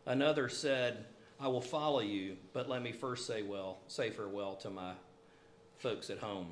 Another 0.05 0.49
said, 0.49 1.05
I 1.39 1.47
will 1.47 1.61
follow 1.61 2.01
you, 2.01 2.35
but 2.53 2.67
let 2.67 2.81
me 2.81 2.91
first 2.91 3.25
say 3.25 3.43
well, 3.43 3.77
say 3.87 4.09
farewell 4.09 4.55
to 4.57 4.69
my 4.69 4.93
folks 5.77 6.09
at 6.09 6.19
home. 6.19 6.51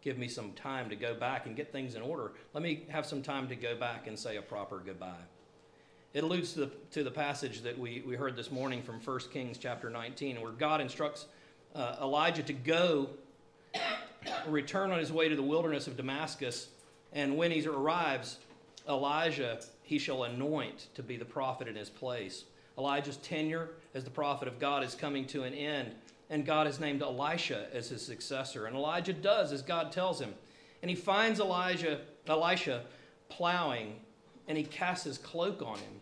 Give 0.00 0.18
me 0.18 0.26
some 0.26 0.52
time 0.52 0.88
to 0.88 0.96
go 0.96 1.14
back 1.14 1.46
and 1.46 1.54
get 1.54 1.70
things 1.70 1.94
in 1.94 2.02
order. 2.02 2.32
Let 2.54 2.62
me 2.62 2.84
have 2.88 3.06
some 3.06 3.22
time 3.22 3.48
to 3.48 3.54
go 3.54 3.76
back 3.76 4.06
and 4.06 4.18
say 4.18 4.36
a 4.36 4.42
proper 4.42 4.78
goodbye. 4.84 5.24
It 6.14 6.24
alludes 6.24 6.54
to 6.54 6.60
the, 6.60 6.70
to 6.92 7.04
the 7.04 7.10
passage 7.10 7.62
that 7.62 7.78
we, 7.78 8.02
we 8.06 8.16
heard 8.16 8.36
this 8.36 8.50
morning 8.50 8.82
from 8.82 9.00
1 9.00 9.20
Kings 9.32 9.58
chapter 9.58 9.88
19, 9.90 10.40
where 10.40 10.52
God 10.52 10.80
instructs 10.80 11.26
uh, 11.74 11.96
Elijah 12.00 12.42
to 12.42 12.52
go 12.52 13.10
return 14.46 14.90
on 14.90 14.98
his 14.98 15.12
way 15.12 15.28
to 15.28 15.36
the 15.36 15.42
wilderness 15.42 15.86
of 15.86 15.96
Damascus, 15.96 16.68
and 17.12 17.36
when 17.36 17.50
he 17.50 17.64
arrives, 17.66 18.38
Elijah 18.88 19.60
he 19.82 19.98
shall 19.98 20.24
anoint 20.24 20.88
to 20.94 21.02
be 21.02 21.16
the 21.16 21.24
prophet 21.24 21.68
in 21.68 21.76
his 21.76 21.90
place. 21.90 22.44
Elijah's 22.78 23.18
tenure 23.18 23.70
as 23.94 24.04
the 24.04 24.10
prophet 24.10 24.48
of 24.48 24.58
God 24.58 24.82
is 24.82 24.94
coming 24.94 25.26
to 25.28 25.44
an 25.44 25.54
end, 25.54 25.94
and 26.30 26.46
God 26.46 26.66
has 26.66 26.80
named 26.80 27.02
Elisha 27.02 27.66
as 27.72 27.88
his 27.88 28.04
successor. 28.04 28.66
And 28.66 28.74
Elijah 28.74 29.12
does 29.12 29.52
as 29.52 29.62
God 29.62 29.92
tells 29.92 30.20
him. 30.20 30.34
And 30.80 30.90
he 30.90 30.96
finds 30.96 31.40
Elijah, 31.40 32.00
Elisha 32.26 32.84
plowing, 33.28 33.96
and 34.48 34.58
he 34.58 34.64
casts 34.64 35.04
his 35.04 35.18
cloak 35.18 35.62
on 35.62 35.78
him. 35.78 36.00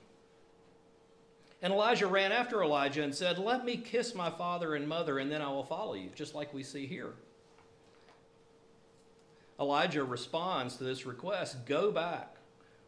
And 1.62 1.72
Elijah 1.72 2.06
ran 2.06 2.32
after 2.32 2.62
Elijah 2.62 3.02
and 3.02 3.14
said, 3.14 3.38
Let 3.38 3.64
me 3.64 3.76
kiss 3.76 4.14
my 4.14 4.30
father 4.30 4.74
and 4.74 4.88
mother, 4.88 5.18
and 5.18 5.30
then 5.30 5.42
I 5.42 5.48
will 5.48 5.64
follow 5.64 5.94
you, 5.94 6.08
just 6.14 6.34
like 6.34 6.54
we 6.54 6.62
see 6.62 6.86
here. 6.86 7.12
Elijah 9.60 10.02
responds 10.02 10.76
to 10.76 10.84
this 10.84 11.04
request 11.04 11.66
Go 11.66 11.92
back, 11.92 12.36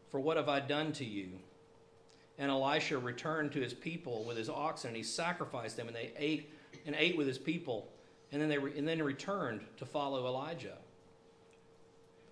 for 0.09 0.19
what 0.19 0.37
have 0.37 0.49
I 0.49 0.59
done 0.59 0.91
to 0.93 1.05
you? 1.05 1.29
And 2.37 2.49
Elisha 2.49 2.97
returned 2.97 3.51
to 3.51 3.59
his 3.59 3.73
people 3.73 4.23
with 4.23 4.37
his 4.37 4.49
oxen, 4.49 4.89
and 4.89 4.97
he 4.97 5.03
sacrificed 5.03 5.77
them, 5.77 5.87
and 5.87 5.95
they 5.95 6.11
ate 6.17 6.51
and 6.85 6.95
ate 6.97 7.15
with 7.15 7.27
his 7.27 7.37
people, 7.37 7.87
and 8.31 8.41
then 8.41 8.49
they 8.49 8.57
re- 8.57 8.77
and 8.77 8.87
then 8.87 9.01
returned 9.01 9.61
to 9.77 9.85
follow 9.85 10.25
Elijah. 10.25 10.77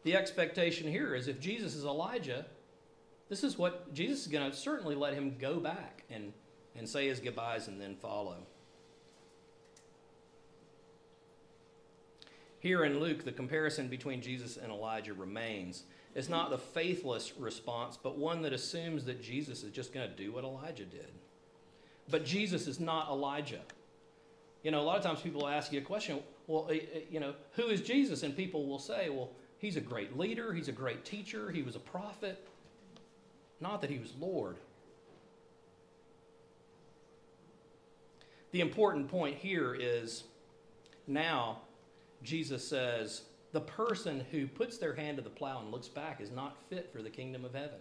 The 0.03 0.15
expectation 0.15 0.87
here 0.87 1.13
is 1.13 1.27
if 1.27 1.39
Jesus 1.39 1.75
is 1.75 1.85
Elijah, 1.85 2.45
this 3.29 3.43
is 3.43 3.57
what 3.57 3.93
Jesus 3.93 4.21
is 4.21 4.27
going 4.27 4.49
to 4.49 4.55
certainly 4.55 4.95
let 4.95 5.13
him 5.13 5.35
go 5.39 5.59
back 5.59 6.03
and, 6.09 6.33
and 6.75 6.89
say 6.89 7.07
his 7.07 7.19
goodbyes 7.19 7.67
and 7.67 7.79
then 7.79 7.95
follow. 7.95 8.37
Here 12.59 12.83
in 12.83 12.99
Luke, 12.99 13.23
the 13.23 13.31
comparison 13.31 13.87
between 13.87 14.21
Jesus 14.21 14.57
and 14.57 14.71
Elijah 14.71 15.13
remains. 15.13 15.83
It's 16.13 16.29
not 16.29 16.49
the 16.49 16.57
faithless 16.57 17.33
response, 17.37 17.97
but 18.01 18.17
one 18.17 18.41
that 18.41 18.53
assumes 18.53 19.05
that 19.05 19.21
Jesus 19.21 19.63
is 19.63 19.71
just 19.71 19.93
going 19.93 20.09
to 20.09 20.15
do 20.15 20.31
what 20.33 20.43
Elijah 20.43 20.83
did. 20.83 21.07
But 22.09 22.25
Jesus 22.25 22.67
is 22.67 22.79
not 22.79 23.09
Elijah. 23.09 23.61
You 24.63 24.71
know, 24.71 24.81
a 24.81 24.83
lot 24.83 24.97
of 24.97 25.03
times 25.03 25.21
people 25.21 25.47
ask 25.47 25.71
you 25.71 25.79
a 25.79 25.83
question, 25.83 26.19
well, 26.47 26.67
eh, 26.69 26.79
eh, 26.93 26.99
you 27.09 27.19
know, 27.19 27.33
who 27.53 27.67
is 27.67 27.81
Jesus? 27.81 28.23
And 28.23 28.35
people 28.35 28.67
will 28.67 28.79
say, 28.79 29.09
well, 29.09 29.29
he's 29.57 29.77
a 29.77 29.81
great 29.81 30.17
leader, 30.17 30.53
he's 30.53 30.67
a 30.67 30.73
great 30.73 31.05
teacher, 31.05 31.49
he 31.49 31.61
was 31.63 31.75
a 31.75 31.79
prophet. 31.79 32.45
Not 33.61 33.81
that 33.81 33.89
he 33.89 33.97
was 33.97 34.13
Lord. 34.19 34.57
The 38.51 38.59
important 38.59 39.07
point 39.07 39.37
here 39.37 39.73
is 39.73 40.25
now 41.07 41.59
Jesus 42.23 42.67
says, 42.67 43.21
the 43.51 43.61
person 43.61 44.25
who 44.31 44.47
puts 44.47 44.77
their 44.77 44.95
hand 44.95 45.17
to 45.17 45.23
the 45.23 45.29
plow 45.29 45.59
and 45.59 45.71
looks 45.71 45.87
back 45.87 46.21
is 46.21 46.31
not 46.31 46.57
fit 46.69 46.91
for 46.91 47.01
the 47.01 47.09
kingdom 47.09 47.43
of 47.43 47.53
heaven. 47.53 47.79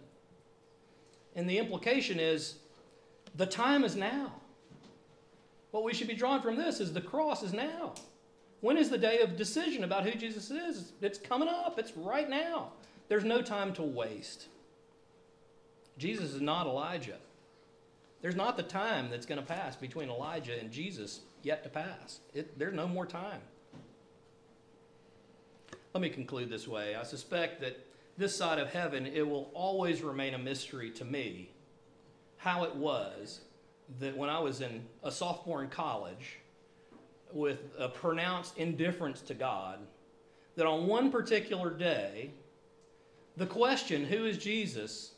And 1.35 1.49
the 1.49 1.57
implication 1.57 2.19
is 2.19 2.55
the 3.35 3.45
time 3.45 3.83
is 3.83 3.95
now. 3.95 4.33
What 5.71 5.83
we 5.83 5.93
should 5.93 6.07
be 6.07 6.15
drawn 6.15 6.41
from 6.41 6.57
this 6.57 6.81
is 6.81 6.91
the 6.91 6.99
cross 6.99 7.43
is 7.43 7.53
now. 7.53 7.93
When 8.59 8.77
is 8.77 8.89
the 8.89 8.97
day 8.97 9.19
of 9.19 9.37
decision 9.37 9.83
about 9.83 10.03
who 10.03 10.11
Jesus 10.17 10.51
is? 10.51 10.91
It's 11.01 11.17
coming 11.17 11.47
up, 11.47 11.79
it's 11.79 11.95
right 11.95 12.29
now. 12.29 12.73
There's 13.07 13.23
no 13.23 13.41
time 13.41 13.73
to 13.73 13.81
waste. 13.81 14.47
Jesus 15.97 16.33
is 16.33 16.41
not 16.41 16.67
Elijah. 16.67 17.17
There's 18.21 18.35
not 18.35 18.57
the 18.57 18.63
time 18.63 19.09
that's 19.09 19.25
going 19.25 19.39
to 19.39 19.45
pass 19.45 19.75
between 19.75 20.09
Elijah 20.09 20.59
and 20.59 20.71
Jesus 20.71 21.21
yet 21.41 21.63
to 21.63 21.69
pass. 21.69 22.19
It, 22.33 22.57
there's 22.59 22.75
no 22.75 22.87
more 22.87 23.05
time. 23.05 23.41
Let 25.93 26.01
me 26.01 26.09
conclude 26.09 26.49
this 26.49 26.67
way. 26.67 26.95
I 26.95 27.03
suspect 27.03 27.59
that 27.61 27.77
this 28.17 28.35
side 28.35 28.59
of 28.59 28.69
heaven, 28.69 29.05
it 29.05 29.27
will 29.27 29.51
always 29.53 30.01
remain 30.01 30.33
a 30.33 30.37
mystery 30.37 30.89
to 30.91 31.03
me 31.03 31.51
how 32.37 32.63
it 32.63 32.75
was 32.75 33.41
that 33.99 34.15
when 34.15 34.29
I 34.29 34.39
was 34.39 34.61
in 34.61 34.85
a 35.03 35.11
sophomore 35.11 35.61
in 35.61 35.69
college 35.69 36.37
with 37.33 37.59
a 37.77 37.89
pronounced 37.89 38.57
indifference 38.57 39.19
to 39.21 39.33
God, 39.33 39.79
that 40.55 40.65
on 40.65 40.87
one 40.87 41.11
particular 41.11 41.69
day, 41.69 42.31
the 43.35 43.45
question, 43.45 44.05
who 44.05 44.25
is 44.25 44.37
Jesus, 44.37 45.11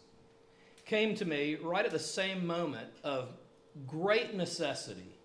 came 0.86 1.14
to 1.16 1.26
me 1.26 1.56
right 1.56 1.86
at 1.86 1.92
the 1.92 2.00
same 2.00 2.48
moment 2.48 2.90
of 3.04 3.30
great 3.86 4.34
necessity, 4.34 5.18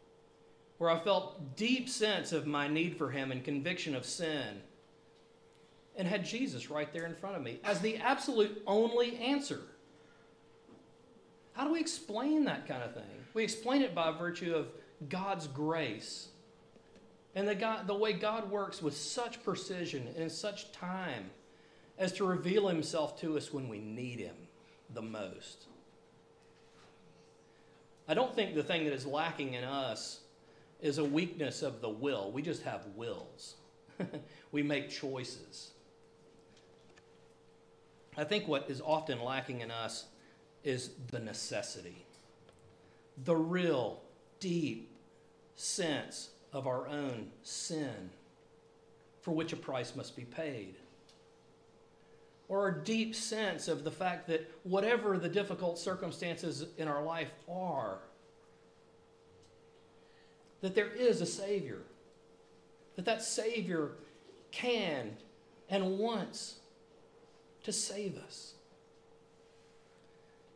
where 0.76 0.90
I 0.90 0.98
felt 0.98 1.56
deep 1.56 1.88
sense 1.88 2.32
of 2.32 2.46
my 2.46 2.68
need 2.68 2.96
for 2.96 3.10
him 3.10 3.32
and 3.32 3.42
conviction 3.42 3.94
of 3.94 4.04
sin 4.04 4.60
and 5.98 6.06
had 6.06 6.24
Jesus 6.24 6.70
right 6.70 6.90
there 6.92 7.04
in 7.04 7.14
front 7.16 7.36
of 7.36 7.42
me 7.42 7.58
as 7.64 7.80
the 7.80 7.96
absolute 7.96 8.62
only 8.66 9.18
answer. 9.18 9.60
How 11.52 11.64
do 11.64 11.72
we 11.72 11.80
explain 11.80 12.44
that 12.44 12.68
kind 12.68 12.84
of 12.84 12.94
thing? 12.94 13.02
We 13.34 13.42
explain 13.42 13.82
it 13.82 13.94
by 13.94 14.12
virtue 14.12 14.54
of 14.54 14.68
God's 15.08 15.48
grace 15.48 16.28
and 17.34 17.46
the, 17.46 17.54
God, 17.54 17.88
the 17.88 17.94
way 17.94 18.12
God 18.12 18.48
works 18.50 18.80
with 18.80 18.96
such 18.96 19.42
precision 19.42 20.06
and 20.06 20.16
in 20.16 20.30
such 20.30 20.72
time 20.72 21.30
as 21.98 22.12
to 22.14 22.24
reveal 22.24 22.68
himself 22.68 23.20
to 23.20 23.36
us 23.36 23.52
when 23.52 23.68
we 23.68 23.80
need 23.80 24.20
him 24.20 24.36
the 24.94 25.02
most. 25.02 25.66
I 28.06 28.14
don't 28.14 28.34
think 28.34 28.54
the 28.54 28.62
thing 28.62 28.84
that 28.84 28.92
is 28.92 29.04
lacking 29.04 29.54
in 29.54 29.64
us 29.64 30.20
is 30.80 30.98
a 30.98 31.04
weakness 31.04 31.62
of 31.62 31.80
the 31.80 31.88
will. 31.88 32.30
We 32.30 32.40
just 32.40 32.62
have 32.62 32.86
wills, 32.94 33.56
we 34.52 34.62
make 34.62 34.90
choices. 34.90 35.72
I 38.18 38.24
think 38.24 38.48
what 38.48 38.68
is 38.68 38.82
often 38.84 39.22
lacking 39.22 39.60
in 39.60 39.70
us 39.70 40.06
is 40.64 40.90
the 41.12 41.20
necessity, 41.20 42.04
the 43.24 43.36
real, 43.36 44.00
deep 44.40 44.90
sense 45.54 46.30
of 46.52 46.66
our 46.66 46.88
own 46.88 47.30
sin 47.44 48.10
for 49.20 49.30
which 49.30 49.52
a 49.52 49.56
price 49.56 49.94
must 49.94 50.16
be 50.16 50.24
paid. 50.24 50.74
Or 52.48 52.68
a 52.68 52.84
deep 52.84 53.14
sense 53.14 53.68
of 53.68 53.84
the 53.84 53.90
fact 53.90 54.26
that 54.26 54.50
whatever 54.64 55.16
the 55.16 55.28
difficult 55.28 55.78
circumstances 55.78 56.66
in 56.76 56.88
our 56.88 57.04
life 57.04 57.30
are, 57.48 57.98
that 60.60 60.74
there 60.74 60.90
is 60.90 61.20
a 61.20 61.26
Savior. 61.26 61.82
That 62.96 63.04
that 63.04 63.22
Savior 63.22 63.90
can 64.50 65.16
and 65.70 65.98
wants 65.98 66.57
to 67.68 67.72
save 67.72 68.16
us. 68.16 68.54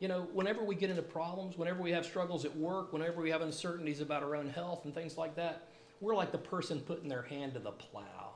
You 0.01 0.09
know, 0.09 0.27
whenever 0.33 0.65
we 0.65 0.75
get 0.75 0.89
into 0.89 1.03
problems, 1.03 1.59
whenever 1.59 1.83
we 1.83 1.93
have 1.93 2.07
struggles 2.07 2.47
at 2.47 2.57
work, 2.57 2.91
whenever 2.91 3.21
we 3.21 3.29
have 3.29 3.43
uncertainties 3.43 4.01
about 4.01 4.23
our 4.23 4.35
own 4.35 4.49
health 4.49 4.87
and 4.87 4.95
things 4.95 5.19
like 5.19 5.37
that, 5.37 5.69
we're 6.01 6.15
like 6.15 6.33
the 6.33 6.39
person 6.39 6.81
putting 6.81 7.11
their 7.11 7.23
hand 7.23 7.53
to 7.53 7.61
the 7.61 7.71
plow 7.71 8.33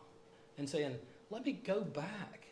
and 0.59 0.69
saying, 0.69 0.95
let 1.31 1.47
me 1.47 1.53
go 1.53 1.81
back. 1.81 2.45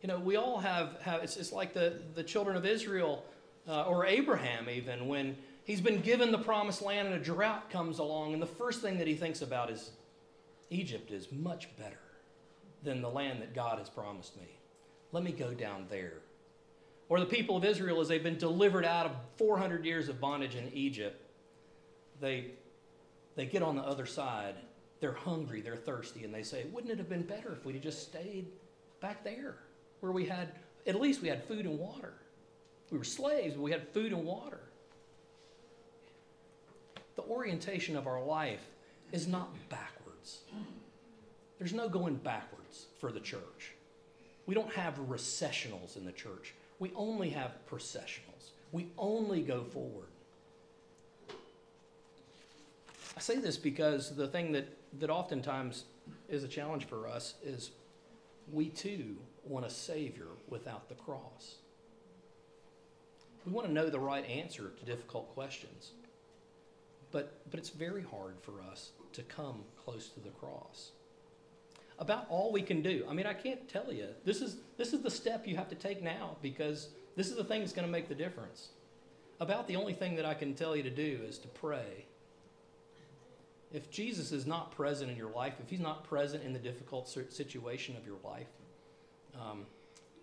You 0.00 0.06
know, 0.06 0.20
we 0.20 0.36
all 0.36 0.58
have, 0.60 0.96
have 1.02 1.24
it's, 1.24 1.36
it's 1.36 1.52
like 1.52 1.74
the, 1.74 2.00
the 2.14 2.22
children 2.22 2.56
of 2.56 2.64
Israel 2.64 3.24
uh, 3.68 3.82
or 3.82 4.06
Abraham, 4.06 4.68
even, 4.70 5.08
when 5.08 5.36
he's 5.64 5.80
been 5.80 6.00
given 6.00 6.30
the 6.30 6.38
promised 6.38 6.82
land 6.82 7.08
and 7.08 7.16
a 7.16 7.22
drought 7.22 7.68
comes 7.68 7.98
along, 7.98 8.32
and 8.32 8.40
the 8.40 8.46
first 8.46 8.80
thing 8.80 8.98
that 8.98 9.08
he 9.08 9.16
thinks 9.16 9.42
about 9.42 9.70
is 9.70 9.90
Egypt 10.70 11.10
is 11.10 11.32
much 11.32 11.68
better 11.76 11.98
than 12.82 13.00
the 13.00 13.08
land 13.08 13.40
that 13.42 13.54
God 13.54 13.78
has 13.78 13.88
promised 13.88 14.36
me. 14.36 14.48
Let 15.12 15.22
me 15.22 15.32
go 15.32 15.52
down 15.54 15.86
there. 15.90 16.14
Or 17.08 17.20
the 17.20 17.26
people 17.26 17.56
of 17.56 17.64
Israel, 17.64 18.00
as 18.00 18.08
they've 18.08 18.22
been 18.22 18.38
delivered 18.38 18.84
out 18.84 19.06
of 19.06 19.12
400 19.36 19.84
years 19.84 20.08
of 20.08 20.20
bondage 20.20 20.54
in 20.54 20.70
Egypt, 20.72 21.22
they, 22.20 22.46
they 23.36 23.46
get 23.46 23.62
on 23.62 23.76
the 23.76 23.82
other 23.82 24.06
side. 24.06 24.54
They're 25.00 25.12
hungry, 25.12 25.60
they're 25.60 25.76
thirsty, 25.76 26.24
and 26.24 26.32
they 26.32 26.42
say, 26.42 26.64
Wouldn't 26.72 26.92
it 26.92 26.98
have 26.98 27.08
been 27.08 27.22
better 27.22 27.52
if 27.52 27.64
we'd 27.64 27.74
have 27.74 27.82
just 27.82 28.02
stayed 28.02 28.46
back 29.00 29.24
there 29.24 29.56
where 30.00 30.12
we 30.12 30.24
had, 30.24 30.52
at 30.86 31.00
least 31.00 31.22
we 31.22 31.28
had 31.28 31.44
food 31.44 31.66
and 31.66 31.78
water? 31.78 32.14
We 32.90 32.98
were 32.98 33.04
slaves, 33.04 33.54
but 33.54 33.62
we 33.62 33.72
had 33.72 33.88
food 33.88 34.12
and 34.12 34.24
water. 34.24 34.60
The 37.16 37.22
orientation 37.22 37.96
of 37.96 38.06
our 38.06 38.22
life 38.22 38.64
is 39.12 39.26
not 39.26 39.50
backwards. 39.68 40.40
There's 41.58 41.72
no 41.72 41.88
going 41.88 42.16
backwards 42.16 42.61
for 43.00 43.12
the 43.12 43.20
church. 43.20 43.72
We 44.46 44.54
don't 44.54 44.72
have 44.72 44.98
recessionals 45.08 45.96
in 45.96 46.04
the 46.04 46.12
church. 46.12 46.54
We 46.78 46.92
only 46.96 47.30
have 47.30 47.52
processionals. 47.70 48.50
We 48.72 48.88
only 48.98 49.42
go 49.42 49.64
forward. 49.64 50.08
I 53.16 53.20
say 53.20 53.36
this 53.36 53.56
because 53.56 54.16
the 54.16 54.26
thing 54.26 54.52
that, 54.52 54.66
that 54.98 55.10
oftentimes 55.10 55.84
is 56.28 56.44
a 56.44 56.48
challenge 56.48 56.86
for 56.86 57.06
us 57.06 57.34
is 57.44 57.70
we 58.50 58.68
too 58.68 59.16
want 59.44 59.66
a 59.66 59.70
Savior 59.70 60.28
without 60.48 60.88
the 60.88 60.94
cross. 60.94 61.56
We 63.44 63.52
want 63.52 63.66
to 63.66 63.72
know 63.72 63.90
the 63.90 64.00
right 64.00 64.24
answer 64.28 64.72
to 64.78 64.84
difficult 64.84 65.32
questions. 65.34 65.92
But, 67.10 67.32
but 67.50 67.58
it's 67.58 67.70
very 67.70 68.02
hard 68.02 68.36
for 68.40 68.62
us 68.70 68.90
to 69.12 69.22
come 69.22 69.64
close 69.84 70.08
to 70.08 70.20
the 70.20 70.30
cross. 70.30 70.92
About 71.98 72.26
all 72.28 72.52
we 72.52 72.62
can 72.62 72.82
do. 72.82 73.04
I 73.08 73.12
mean, 73.12 73.26
I 73.26 73.34
can't 73.34 73.68
tell 73.68 73.92
you. 73.92 74.08
This 74.24 74.40
is, 74.40 74.56
this 74.76 74.92
is 74.92 75.02
the 75.02 75.10
step 75.10 75.46
you 75.46 75.56
have 75.56 75.68
to 75.68 75.74
take 75.74 76.02
now 76.02 76.36
because 76.42 76.88
this 77.16 77.28
is 77.28 77.36
the 77.36 77.44
thing 77.44 77.60
that's 77.60 77.72
going 77.72 77.86
to 77.86 77.92
make 77.92 78.08
the 78.08 78.14
difference. 78.14 78.68
About 79.40 79.68
the 79.68 79.76
only 79.76 79.92
thing 79.92 80.16
that 80.16 80.24
I 80.24 80.34
can 80.34 80.54
tell 80.54 80.74
you 80.76 80.82
to 80.82 80.90
do 80.90 81.20
is 81.26 81.38
to 81.38 81.48
pray. 81.48 82.06
If 83.72 83.90
Jesus 83.90 84.32
is 84.32 84.46
not 84.46 84.72
present 84.72 85.10
in 85.10 85.16
your 85.16 85.30
life, 85.30 85.54
if 85.62 85.70
he's 85.70 85.80
not 85.80 86.04
present 86.04 86.44
in 86.44 86.52
the 86.52 86.58
difficult 86.58 87.08
situation 87.08 87.96
of 87.96 88.06
your 88.06 88.18
life, 88.24 88.48
um, 89.40 89.66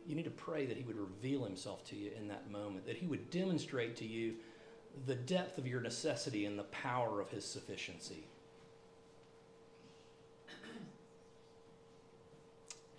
you 0.09 0.15
need 0.15 0.25
to 0.25 0.31
pray 0.31 0.65
that 0.65 0.75
He 0.75 0.83
would 0.83 0.97
reveal 0.97 1.43
Himself 1.43 1.83
to 1.89 1.95
you 1.95 2.11
in 2.17 2.27
that 2.29 2.49
moment, 2.51 2.85
that 2.87 2.97
He 2.97 3.05
would 3.05 3.29
demonstrate 3.29 3.95
to 3.97 4.05
you 4.05 4.33
the 5.05 5.15
depth 5.15 5.57
of 5.57 5.67
your 5.67 5.81
necessity 5.81 6.45
and 6.45 6.57
the 6.57 6.63
power 6.63 7.21
of 7.21 7.29
His 7.29 7.45
sufficiency. 7.45 8.25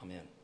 Amen. 0.03 0.40